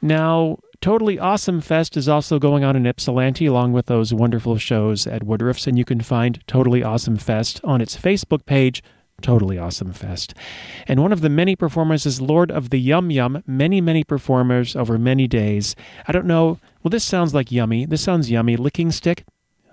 Now, 0.02 0.60
Totally 0.80 1.18
Awesome 1.18 1.60
Fest 1.60 1.98
is 1.98 2.08
also 2.08 2.38
going 2.38 2.64
on 2.64 2.76
in 2.76 2.86
Ypsilanti, 2.86 3.46
along 3.48 3.74
with 3.74 3.88
those 3.88 4.14
wonderful 4.14 4.58
shows 4.58 5.08
at 5.08 5.24
Woodruff's, 5.24 5.66
and 5.66 5.78
you 5.78 5.84
can 5.84 6.02
find 6.02 6.46
Totally 6.48 6.84
Awesome 6.84 7.18
Fest 7.18 7.60
on 7.64 7.82
its 7.82 7.98
Facebook 7.98 8.46
page, 8.46 8.84
Totally 9.22 9.58
Awesome 9.58 9.92
Fest. 9.92 10.36
And 10.88 11.02
one 11.02 11.12
of 11.12 11.22
the 11.22 11.30
many 11.30 11.56
performers 11.56 12.06
is 12.06 12.22
Lord 12.22 12.52
of 12.52 12.70
the 12.70 12.80
Yum 12.80 13.10
Yum, 13.10 13.44
many, 13.48 13.82
many 13.82 14.04
performers 14.04 14.76
over 14.76 15.00
many 15.00 15.28
days. 15.28 15.76
I 16.08 16.12
don't 16.12 16.28
know, 16.28 16.60
well, 16.84 16.92
this 16.92 17.04
sounds 17.04 17.34
like 17.34 17.52
yummy. 17.52 17.86
This 17.86 18.02
sounds 18.02 18.30
yummy. 18.30 18.56
Licking 18.56 18.92
Stick, 18.92 19.26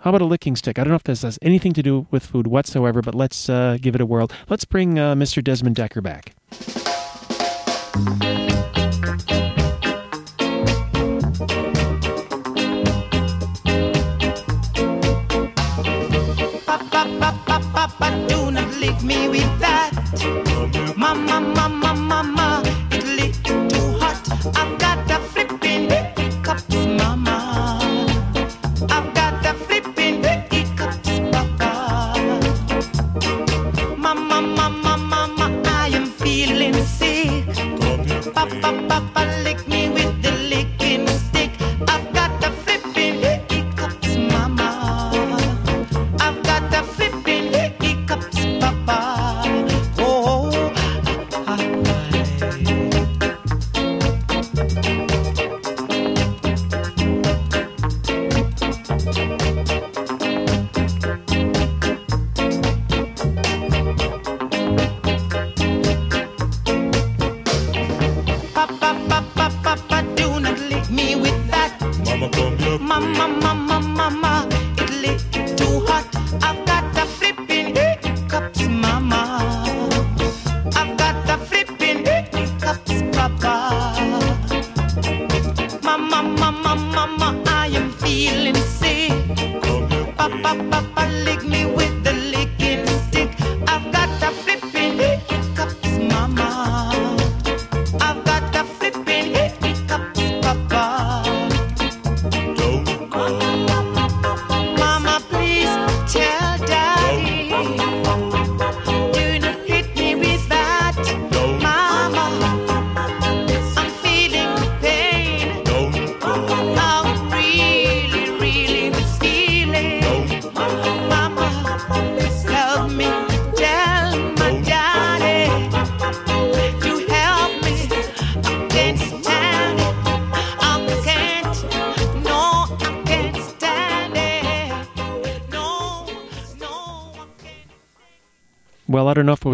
how 0.04 0.10
about 0.10 0.20
a 0.20 0.26
licking 0.26 0.54
stick? 0.54 0.78
I 0.78 0.84
don't 0.84 0.90
know 0.90 0.96
if 0.96 1.04
this 1.04 1.22
has 1.22 1.38
anything 1.40 1.72
to 1.72 1.82
do 1.82 2.06
with 2.10 2.26
food 2.26 2.46
whatsoever, 2.46 3.00
but 3.00 3.14
let's 3.14 3.48
uh, 3.48 3.78
give 3.80 3.94
it 3.94 4.02
a 4.02 4.06
whirl. 4.06 4.30
Let's 4.50 4.66
bring 4.66 4.98
uh, 4.98 5.14
Mr. 5.14 5.42
Desmond 5.42 5.76
Dekker 5.76 6.02
back. 6.02 6.34
Do 18.28 18.50
not 18.50 18.74
lick 18.76 19.02
me 19.02 19.28
with 19.28 19.58
that. 19.60 19.90
Mama, 20.98 21.40
mama, 21.40 21.94
mama. 21.94 22.43
ba, 90.58 90.80
ba. 90.80 90.93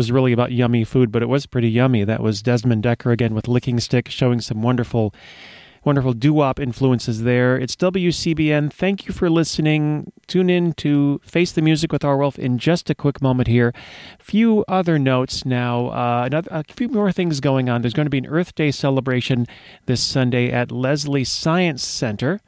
Was 0.01 0.11
really 0.11 0.33
about 0.33 0.51
yummy 0.51 0.83
food, 0.83 1.13
but 1.13 1.21
it 1.21 1.29
was 1.29 1.45
pretty 1.45 1.69
yummy. 1.69 2.05
That 2.05 2.23
was 2.23 2.41
Desmond 2.41 2.83
Dekker 2.85 3.13
again 3.13 3.35
with 3.35 3.47
Licking 3.47 3.79
Stick, 3.81 4.09
showing 4.09 4.41
some 4.41 4.63
wonderful, 4.63 5.15
wonderful 5.85 6.13
doo-wop 6.13 6.61
influences 6.61 7.23
there. 7.23 7.57
It's 7.57 7.75
WCBN. 7.77 8.73
Thank 8.73 9.07
you 9.07 9.15
for 9.15 9.31
listening. 9.31 10.13
Tune 10.27 10.51
in 10.51 10.75
to 10.75 11.21
Face 11.25 11.53
the 11.53 11.63
Music 11.63 11.91
with 11.93 12.03
Arwulf 12.03 12.39
in 12.39 12.59
just 12.59 12.91
a 12.91 12.95
quick 12.95 13.23
moment 13.23 13.49
here. 13.49 13.73
Few 14.19 14.65
other 14.69 14.99
notes 14.99 15.47
now. 15.47 15.89
Uh, 15.89 16.25
another, 16.27 16.49
a 16.51 16.65
few 16.65 16.89
more 16.89 17.13
things 17.13 17.41
going 17.41 17.69
on. 17.69 17.83
There's 17.83 17.95
going 17.95 18.07
to 18.07 18.11
be 18.11 18.19
an 18.19 18.27
Earth 18.27 18.55
Day 18.55 18.71
celebration 18.71 19.47
this 19.87 20.03
Sunday 20.03 20.51
at 20.51 20.71
Leslie 20.71 21.25
Science 21.25 21.85
Center. 21.85 22.41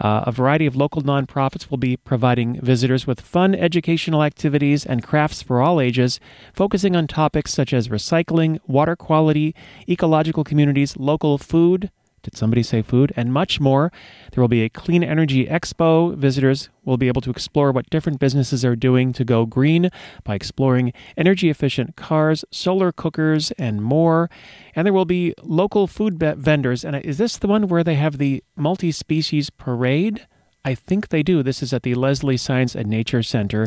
Uh, 0.00 0.24
a 0.26 0.32
variety 0.32 0.64
of 0.64 0.74
local 0.74 1.02
nonprofits 1.02 1.70
will 1.70 1.76
be 1.76 1.96
providing 1.96 2.58
visitors 2.60 3.06
with 3.06 3.20
fun 3.20 3.54
educational 3.54 4.22
activities 4.22 4.86
and 4.86 5.02
crafts 5.02 5.42
for 5.42 5.60
all 5.60 5.78
ages, 5.78 6.18
focusing 6.54 6.96
on 6.96 7.06
topics 7.06 7.52
such 7.52 7.74
as 7.74 7.88
recycling, 7.88 8.58
water 8.66 8.96
quality, 8.96 9.54
ecological 9.88 10.42
communities, 10.42 10.96
local 10.96 11.36
food. 11.36 11.90
Did 12.22 12.36
somebody 12.36 12.62
say 12.62 12.82
food? 12.82 13.12
And 13.16 13.32
much 13.32 13.60
more. 13.60 13.92
There 14.32 14.42
will 14.42 14.48
be 14.48 14.62
a 14.62 14.68
clean 14.68 15.02
energy 15.02 15.46
expo. 15.46 16.14
Visitors 16.16 16.68
will 16.84 16.96
be 16.96 17.08
able 17.08 17.22
to 17.22 17.30
explore 17.30 17.72
what 17.72 17.88
different 17.90 18.18
businesses 18.18 18.64
are 18.64 18.76
doing 18.76 19.12
to 19.14 19.24
go 19.24 19.46
green 19.46 19.90
by 20.24 20.34
exploring 20.34 20.92
energy 21.16 21.50
efficient 21.50 21.96
cars, 21.96 22.44
solar 22.50 22.92
cookers, 22.92 23.50
and 23.52 23.82
more. 23.82 24.28
And 24.74 24.86
there 24.86 24.92
will 24.92 25.04
be 25.04 25.34
local 25.42 25.86
food 25.86 26.18
be- 26.18 26.32
vendors. 26.32 26.84
And 26.84 26.96
uh, 26.96 27.00
is 27.04 27.18
this 27.18 27.38
the 27.38 27.48
one 27.48 27.68
where 27.68 27.84
they 27.84 27.96
have 27.96 28.18
the 28.18 28.42
multi 28.56 28.92
species 28.92 29.50
parade? 29.50 30.26
I 30.64 30.74
think 30.74 31.08
they 31.08 31.22
do. 31.22 31.42
This 31.42 31.62
is 31.62 31.72
at 31.72 31.84
the 31.84 31.94
Leslie 31.94 32.36
Science 32.36 32.74
and 32.74 32.88
Nature 32.88 33.22
Center 33.22 33.62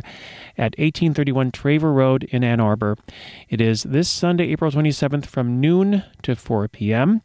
at 0.58 0.78
1831 0.78 1.52
Traver 1.52 1.94
Road 1.94 2.24
in 2.26 2.44
Ann 2.44 2.60
Arbor. 2.60 2.98
It 3.50 3.60
is 3.60 3.84
this 3.84 4.10
Sunday, 4.10 4.50
April 4.50 4.72
27th 4.72 5.26
from 5.26 5.60
noon 5.60 6.04
to 6.22 6.36
4 6.36 6.68
p.m. 6.68 7.22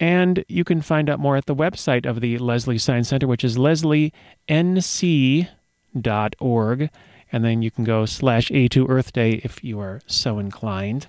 And 0.00 0.44
you 0.48 0.64
can 0.64 0.80
find 0.80 1.08
out 1.10 1.20
more 1.20 1.36
at 1.36 1.44
the 1.46 1.54
website 1.54 2.06
of 2.06 2.20
the 2.20 2.38
Leslie 2.38 2.78
Science 2.78 3.08
Center, 3.08 3.26
which 3.26 3.44
is 3.44 3.58
leslienc.org. 3.58 4.10
And 7.32 7.44
then 7.44 7.62
you 7.62 7.70
can 7.70 7.84
go 7.84 8.06
slash 8.06 8.48
A2 8.48 8.88
Earth 8.88 9.12
Day 9.12 9.40
if 9.44 9.62
you 9.62 9.78
are 9.78 10.00
so 10.06 10.40
inclined. 10.40 11.06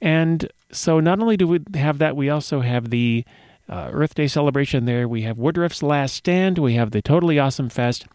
And 0.00 0.48
so 0.70 1.00
not 1.00 1.18
only 1.18 1.36
do 1.36 1.48
we 1.48 1.60
have 1.74 1.98
that, 1.98 2.14
we 2.14 2.28
also 2.28 2.60
have 2.60 2.90
the 2.90 3.24
uh, 3.68 3.90
Earth 3.92 4.14
Day 4.14 4.28
celebration 4.28 4.84
there. 4.84 5.08
We 5.08 5.22
have 5.22 5.36
Woodruff's 5.36 5.82
Last 5.82 6.14
Stand. 6.14 6.58
We 6.58 6.74
have 6.74 6.90
the 6.90 7.02
Totally 7.02 7.38
Awesome 7.38 7.68
Fest. 7.68 8.06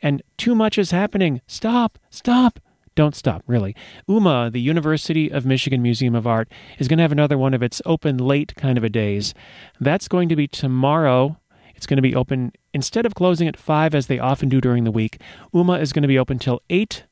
And 0.00 0.22
too 0.36 0.54
much 0.54 0.78
is 0.78 0.90
happening. 0.90 1.40
Stop, 1.46 1.98
stop. 2.10 2.60
Don't 2.94 3.16
stop, 3.16 3.42
really. 3.46 3.74
UMMA, 4.08 4.50
the 4.50 4.60
University 4.60 5.30
of 5.30 5.46
Michigan 5.46 5.80
Museum 5.82 6.14
of 6.14 6.26
Art, 6.26 6.50
is 6.78 6.88
going 6.88 6.98
to 6.98 7.02
have 7.02 7.12
another 7.12 7.38
one 7.38 7.54
of 7.54 7.62
its 7.62 7.80
open 7.86 8.18
late 8.18 8.54
kind 8.56 8.76
of 8.76 8.84
a 8.84 8.90
days. 8.90 9.32
That's 9.80 10.08
going 10.08 10.28
to 10.28 10.36
be 10.36 10.46
tomorrow. 10.46 11.38
It's 11.74 11.86
going 11.86 11.96
to 11.96 12.02
be 12.02 12.14
open, 12.14 12.52
instead 12.74 13.06
of 13.06 13.14
closing 13.14 13.48
at 13.48 13.56
5 13.56 13.94
as 13.94 14.06
they 14.06 14.18
often 14.18 14.48
do 14.48 14.60
during 14.60 14.84
the 14.84 14.90
week, 14.90 15.20
UMMA 15.54 15.78
is 15.78 15.92
going 15.92 16.02
to 16.02 16.08
be 16.08 16.18
open 16.18 16.38
till 16.38 16.60
8 16.68 17.04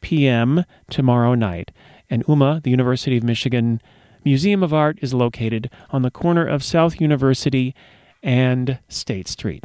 p.m. 0.00 0.64
tomorrow 0.88 1.34
night. 1.34 1.72
And 2.08 2.24
UMMA, 2.28 2.60
the 2.62 2.70
University 2.70 3.16
of 3.16 3.24
Michigan 3.24 3.80
Museum 4.24 4.62
of 4.62 4.72
Art, 4.72 4.98
is 5.02 5.12
located 5.12 5.68
on 5.90 6.02
the 6.02 6.10
corner 6.10 6.46
of 6.46 6.62
South 6.62 7.00
University 7.00 7.74
and 8.22 8.78
State 8.88 9.28
Street. 9.28 9.64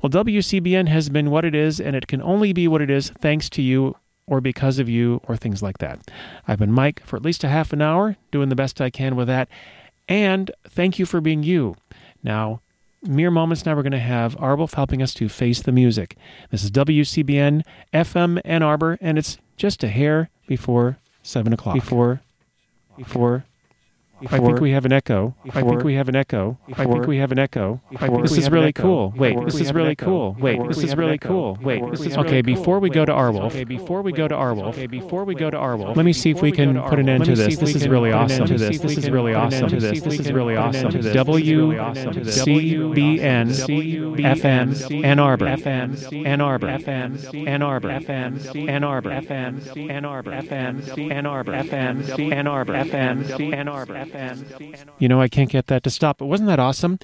Well, 0.00 0.10
WCBN 0.10 0.88
has 0.88 1.08
been 1.08 1.30
what 1.30 1.44
it 1.44 1.54
is, 1.54 1.80
and 1.80 1.94
it 1.94 2.06
can 2.06 2.22
only 2.22 2.52
be 2.52 2.66
what 2.66 2.80
it 2.80 2.90
is 2.90 3.10
thanks 3.10 3.50
to 3.50 3.62
you 3.62 3.96
or 4.26 4.40
because 4.40 4.78
of 4.78 4.88
you 4.88 5.20
or 5.24 5.36
things 5.36 5.62
like 5.62 5.78
that. 5.78 6.10
I've 6.46 6.58
been 6.58 6.72
Mike 6.72 7.04
for 7.04 7.16
at 7.16 7.22
least 7.22 7.44
a 7.44 7.48
half 7.48 7.72
an 7.72 7.82
hour, 7.82 8.16
doing 8.30 8.48
the 8.48 8.56
best 8.56 8.80
I 8.80 8.90
can 8.90 9.16
with 9.16 9.28
that. 9.28 9.48
And 10.08 10.50
thank 10.64 10.98
you 10.98 11.06
for 11.06 11.20
being 11.20 11.42
you. 11.42 11.76
Now, 12.22 12.60
mere 13.02 13.30
moments 13.30 13.66
now, 13.66 13.74
we're 13.74 13.82
going 13.82 13.92
to 13.92 13.98
have 13.98 14.36
Arwulf 14.36 14.74
helping 14.74 15.02
us 15.02 15.14
to 15.14 15.28
face 15.28 15.62
the 15.62 15.72
music. 15.72 16.16
This 16.50 16.64
is 16.64 16.70
WCBN 16.70 17.62
FM 17.92 18.40
Ann 18.44 18.62
Arbor, 18.62 18.98
and 19.00 19.18
it's 19.18 19.38
just 19.56 19.82
a 19.84 19.88
hair 19.88 20.30
before 20.46 20.98
7 21.22 21.52
o'clock. 21.52 21.74
Before, 21.74 22.20
before, 22.96 23.44
I 24.30 24.38
think 24.38 24.60
we 24.60 24.70
have 24.70 24.84
an 24.84 24.92
echo. 24.92 25.34
I 25.52 25.62
think 25.62 25.82
we 25.84 25.94
have 25.94 26.08
an 26.08 26.16
echo. 26.16 26.58
I 26.74 26.84
think 26.84 27.06
we 27.06 27.18
have 27.18 27.32
an 27.32 27.38
echo. 27.38 27.80
This 28.22 28.38
is 28.38 28.50
really 28.50 28.72
cool. 28.72 29.12
Wait, 29.16 29.36
this 29.44 29.60
is 29.60 29.72
really 29.72 29.96
cool. 29.96 30.36
Wait, 30.40 30.60
this 30.68 30.82
is 30.82 30.96
really 30.96 31.18
cool. 31.18 31.58
Wait, 31.60 31.82
this 31.90 32.00
is 32.00 32.16
okay. 32.16 32.42
Before 32.42 32.78
we 32.78 32.90
go 32.90 33.04
to 33.04 33.12
Arwulf, 33.12 33.52
okay, 33.52 33.64
before 33.64 34.02
we 34.02 34.12
go 34.12 34.28
to 34.28 34.34
Arwulf, 34.34 34.74
okay, 34.74 34.86
before 34.86 35.24
we 35.24 35.34
go 35.34 35.50
to 35.50 35.56
Arwulf, 35.56 35.96
let 35.96 36.04
me 36.04 36.12
see 36.12 36.30
if 36.30 36.40
we 36.42 36.52
can 36.52 36.80
put 36.82 36.98
an 36.98 37.08
end 37.08 37.24
to 37.24 37.34
this. 37.34 37.56
This 37.58 37.74
is 37.74 37.88
really 37.88 38.12
awesome. 38.12 38.46
To 38.46 38.56
this, 38.56 38.80
this 38.80 38.98
is 38.98 39.10
really 39.10 39.34
awesome. 39.34 39.68
To 39.68 39.76
this, 39.78 40.00
this. 40.00 40.20
Is 40.22 40.32
really 40.32 40.56
awesome. 40.56 40.90
W 40.92 42.30
C 42.30 42.76
B 42.94 43.20
N 43.20 43.48
FM 43.48 45.04
Ann 45.04 45.18
Arbor 45.18 45.46
FM 45.46 46.26
Ann 46.26 46.40
Arbor 46.40 46.68
FM 46.68 47.48
Ann 47.48 47.62
Arbor. 47.62 47.88
FM 47.88 48.68
Ann 48.68 48.84
Arbor. 48.84 49.10
FM 49.10 49.90
Ann 49.90 50.04
Arbor. 50.04 50.30
FM 50.30 51.10
Ann 51.10 51.26
Arbor. 51.26 51.52
FM 51.52 52.32
Ann 52.32 52.46
Arbor 52.46 52.72
FM 52.74 53.52
Ann 53.52 53.68
Arbor 53.68 53.94
FM. 54.12 54.88
You 54.98 55.08
know, 55.08 55.20
I 55.20 55.28
can't 55.28 55.50
get 55.50 55.66
that 55.68 55.82
to 55.84 55.90
stop. 55.90 56.18
But 56.18 56.26
wasn't 56.26 56.48
that 56.48 56.58
awesome? 56.60 56.98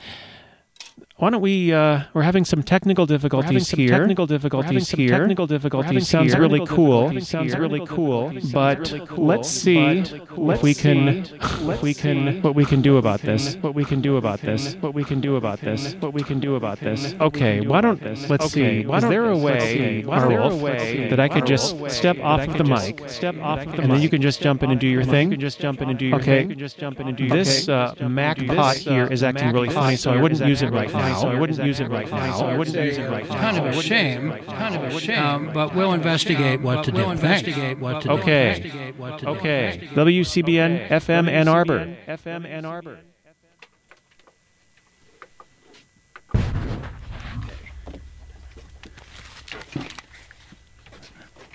Why 1.19 1.31
don't 1.31 1.41
we? 1.41 1.73
Uh, 1.73 2.05
we're 2.15 2.23
having 2.23 2.45
some 2.45 2.63
technical 2.63 3.05
difficulties 3.05 3.69
some 3.69 3.81
here. 3.81 3.89
technical 3.89 4.25
difficulties 4.25 4.89
some 4.89 5.01
here. 5.01 5.19
technical 5.19 5.49
difficulties 5.49 6.09
sounds 6.09 6.33
here. 6.33 6.41
really 6.41 6.65
cool. 6.65 7.21
Sounds 7.21 7.57
really 7.57 7.85
cool. 7.85 8.33
But 8.53 9.19
let's 9.19 9.51
see 9.51 9.99
if 9.99 10.63
we 10.63 10.75
can. 10.75 11.25
What 11.67 11.83
we 11.83 11.93
can. 11.93 12.41
What 12.41 12.55
we 12.55 12.65
can 12.65 12.83
do 12.83 12.99
about 12.99 13.21
this. 13.23 13.57
What 13.57 13.75
we 13.75 13.85
can 13.85 14.01
do 14.01 14.17
about 14.17 14.41
this. 14.43 14.75
What 14.75 14.95
we 14.95 15.03
can 15.03 15.19
do 15.19 15.35
about 15.35 15.61
this. 15.61 15.95
What 15.95 16.15
we 16.15 16.23
can 16.23 16.39
do 16.39 16.55
about 16.55 16.79
this. 16.79 17.17
Okay. 17.21 17.63
Why 17.67 17.81
don't 17.81 18.01
let's 18.31 18.53
see? 18.53 18.83
Is 18.83 19.03
there 19.03 19.29
a 19.29 19.37
way, 19.37 20.05
Marwolf, 20.07 21.11
that 21.11 21.19
I 21.19 21.29
could 21.29 21.47
just 21.47 21.91
step 21.91 22.17
off 22.21 22.47
of 22.47 22.57
the 22.57 22.65
mic, 22.65 23.09
step 23.09 23.37
off 23.43 23.67
of 23.67 23.73
the 23.73 23.73
mic, 23.73 23.81
and 23.83 23.91
then 23.91 24.03
you 24.03 24.09
can 24.09 24.23
just 24.23 24.41
jump 24.41 24.63
in 24.63 24.71
and 24.71 24.79
do 24.79 24.87
your 24.87 25.03
thing? 25.03 25.37
Just 25.37 25.59
jump 25.59 25.83
in 25.83 25.91
and 25.91 25.99
do 25.99 26.07
your 26.07 26.21
okay. 26.21 26.47
thing. 26.47 26.57
Just 26.57 26.79
jump 26.79 27.01
in 27.01 27.09
and 27.09 27.17
do 27.17 27.25
your 27.25 27.37
This 27.37 27.69
uh, 27.69 27.93
Mac 28.09 28.39
pot 28.47 28.77
here 28.77 29.09
is 29.09 29.25
acting 29.25 29.51
really 29.51 29.71
funny, 29.71 29.97
so 29.97 30.13
I 30.13 30.23
wouldn't 30.23 30.47
use 30.47 30.63
it 30.63 30.71
right 30.71 30.93
now. 30.93 31.08
So 31.15 31.29
I 31.29 31.39
wouldn't 31.39 31.65
use 31.65 31.81
it 31.81 31.89
right 31.89 32.11
now. 32.11 32.39
I 32.47 32.57
wouldn't 32.57 32.77
use 32.77 32.99
it 32.99 33.11
right 33.11 33.25
It's 33.25 33.31
now. 33.33 33.41
kind 33.41 33.59
of 33.59 33.65
a 33.67 33.83
shame. 33.83 34.33
Kind 34.47 34.75
of 34.75 34.83
a 34.85 35.01
shame. 35.01 35.23
Um, 35.23 35.53
but 35.53 35.75
we'll 35.75 35.93
investigate 35.93 36.61
what 36.61 36.85
to 36.85 36.93
do. 36.93 37.11
Investigate 37.11 37.79
what 37.79 38.03
to 38.03 38.09
do. 38.09 38.15
Okay. 38.15 38.49
Investigate 38.57 38.97
what 38.97 39.19
to 39.19 39.25
do. 39.25 39.31
Okay. 39.33 39.89
WCBN 39.95 40.89
FM 40.89 41.29
Ann 41.29 41.49
Arbor. 41.49 41.97
FM 42.07 42.47
Ann 42.47 42.65
Arbor. 42.65 42.99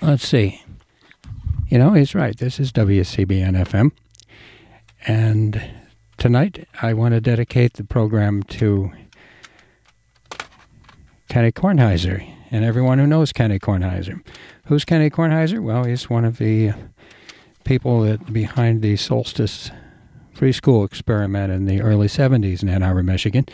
Let's 0.02 0.28
see. 0.28 0.62
You 1.70 1.78
know, 1.78 1.94
he's 1.94 2.14
right. 2.14 2.38
This 2.38 2.60
is 2.60 2.72
WCBN 2.72 3.56
FM. 3.66 3.92
And 5.08 5.62
tonight 6.18 6.68
I 6.82 6.94
want 6.94 7.14
to 7.14 7.22
dedicate 7.22 7.74
the 7.74 7.84
program 7.84 8.44
to 8.44 8.92
Kenny 11.34 11.52
Kornheiser 11.52 12.32
and 12.52 12.64
everyone 12.64 13.00
who 13.00 13.08
knows 13.08 13.34
Kenny 13.34 13.58
Kornheiser. 13.58 14.24
Who's 14.68 14.86
Kenny 14.86 15.10
Kornheiser? 15.10 15.64
Well, 15.64 15.84
he's 15.84 16.08
one 16.08 16.26
of 16.26 16.38
the 16.38 16.74
people 17.64 18.02
that 18.02 18.32
behind 18.32 18.84
the 18.84 18.98
Solstice 18.98 19.72
free 20.36 20.52
school 20.52 20.84
experiment 20.84 21.52
in 21.52 21.66
the 21.66 21.82
early 21.82 22.06
70s 22.06 22.62
in 22.62 22.70
Ann 22.70 22.84
Arbor, 22.84 23.02
Michigan. 23.02 23.48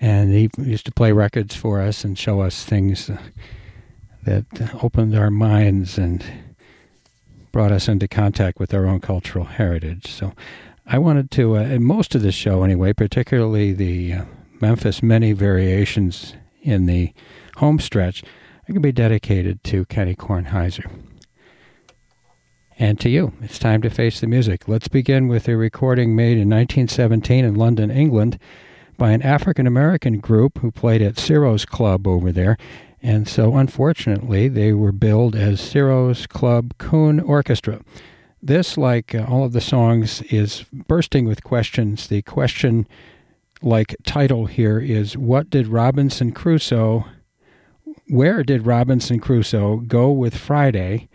And 0.00 0.32
he 0.32 0.48
used 0.56 0.86
to 0.86 0.90
play 0.90 1.12
records 1.12 1.54
for 1.54 1.82
us 1.82 2.02
and 2.02 2.18
show 2.18 2.40
us 2.40 2.64
things 2.64 3.10
that 4.22 4.46
opened 4.82 5.14
our 5.14 5.30
minds 5.30 5.98
and 5.98 6.24
brought 7.52 7.72
us 7.72 7.88
into 7.88 8.08
contact 8.08 8.58
with 8.58 8.72
our 8.72 8.86
own 8.86 9.00
cultural 9.00 9.44
heritage. 9.44 10.06
So 10.06 10.32
I 10.86 10.96
wanted 10.96 11.30
to, 11.32 11.58
uh, 11.58 11.60
in 11.60 11.84
most 11.84 12.14
of 12.14 12.22
the 12.22 12.32
show 12.32 12.62
anyway, 12.62 12.94
particularly 12.94 13.74
the 13.74 14.14
uh, 14.14 14.24
Memphis 14.62 15.02
Minnie 15.02 15.34
variations 15.34 16.36
in 16.62 16.86
the 16.86 17.12
home 17.56 17.78
stretch, 17.78 18.22
are 18.22 18.72
going 18.72 18.74
to 18.74 18.80
be 18.80 18.92
dedicated 18.92 19.62
to 19.64 19.84
Kenny 19.86 20.14
Kornheiser. 20.14 20.90
And 22.78 22.98
to 23.00 23.08
you, 23.08 23.32
it's 23.40 23.58
time 23.58 23.82
to 23.82 23.90
face 23.90 24.20
the 24.20 24.26
music. 24.26 24.66
Let's 24.66 24.88
begin 24.88 25.28
with 25.28 25.46
a 25.48 25.56
recording 25.56 26.16
made 26.16 26.38
in 26.38 26.48
1917 26.48 27.44
in 27.44 27.54
London, 27.54 27.90
England, 27.90 28.38
by 28.96 29.10
an 29.10 29.22
African 29.22 29.66
American 29.66 30.18
group 30.18 30.58
who 30.58 30.70
played 30.70 31.02
at 31.02 31.18
Ciro's 31.18 31.64
Club 31.64 32.06
over 32.06 32.32
there. 32.32 32.56
And 33.02 33.28
so, 33.28 33.56
unfortunately, 33.56 34.48
they 34.48 34.72
were 34.72 34.92
billed 34.92 35.34
as 35.34 35.60
Ciro's 35.60 36.26
Club 36.26 36.74
Coon 36.78 37.20
Orchestra. 37.20 37.80
This, 38.40 38.76
like 38.76 39.14
uh, 39.14 39.26
all 39.28 39.44
of 39.44 39.52
the 39.52 39.60
songs, 39.60 40.22
is 40.22 40.64
bursting 40.72 41.26
with 41.26 41.44
questions. 41.44 42.08
The 42.08 42.22
question 42.22 42.86
like 43.62 43.96
title 44.04 44.46
here 44.46 44.78
is 44.78 45.16
What 45.16 45.50
did 45.50 45.68
Robinson 45.68 46.32
Crusoe, 46.32 47.04
where 48.08 48.42
did 48.42 48.66
Robinson 48.66 49.20
Crusoe 49.20 49.78
go 49.78 50.10
with 50.10 50.36
Friday 50.36 51.08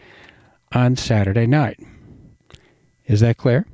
on 0.71 0.95
Saturday 0.95 1.47
night? 1.47 1.79
Is 3.05 3.19
that 3.21 3.37
clear? 3.37 3.65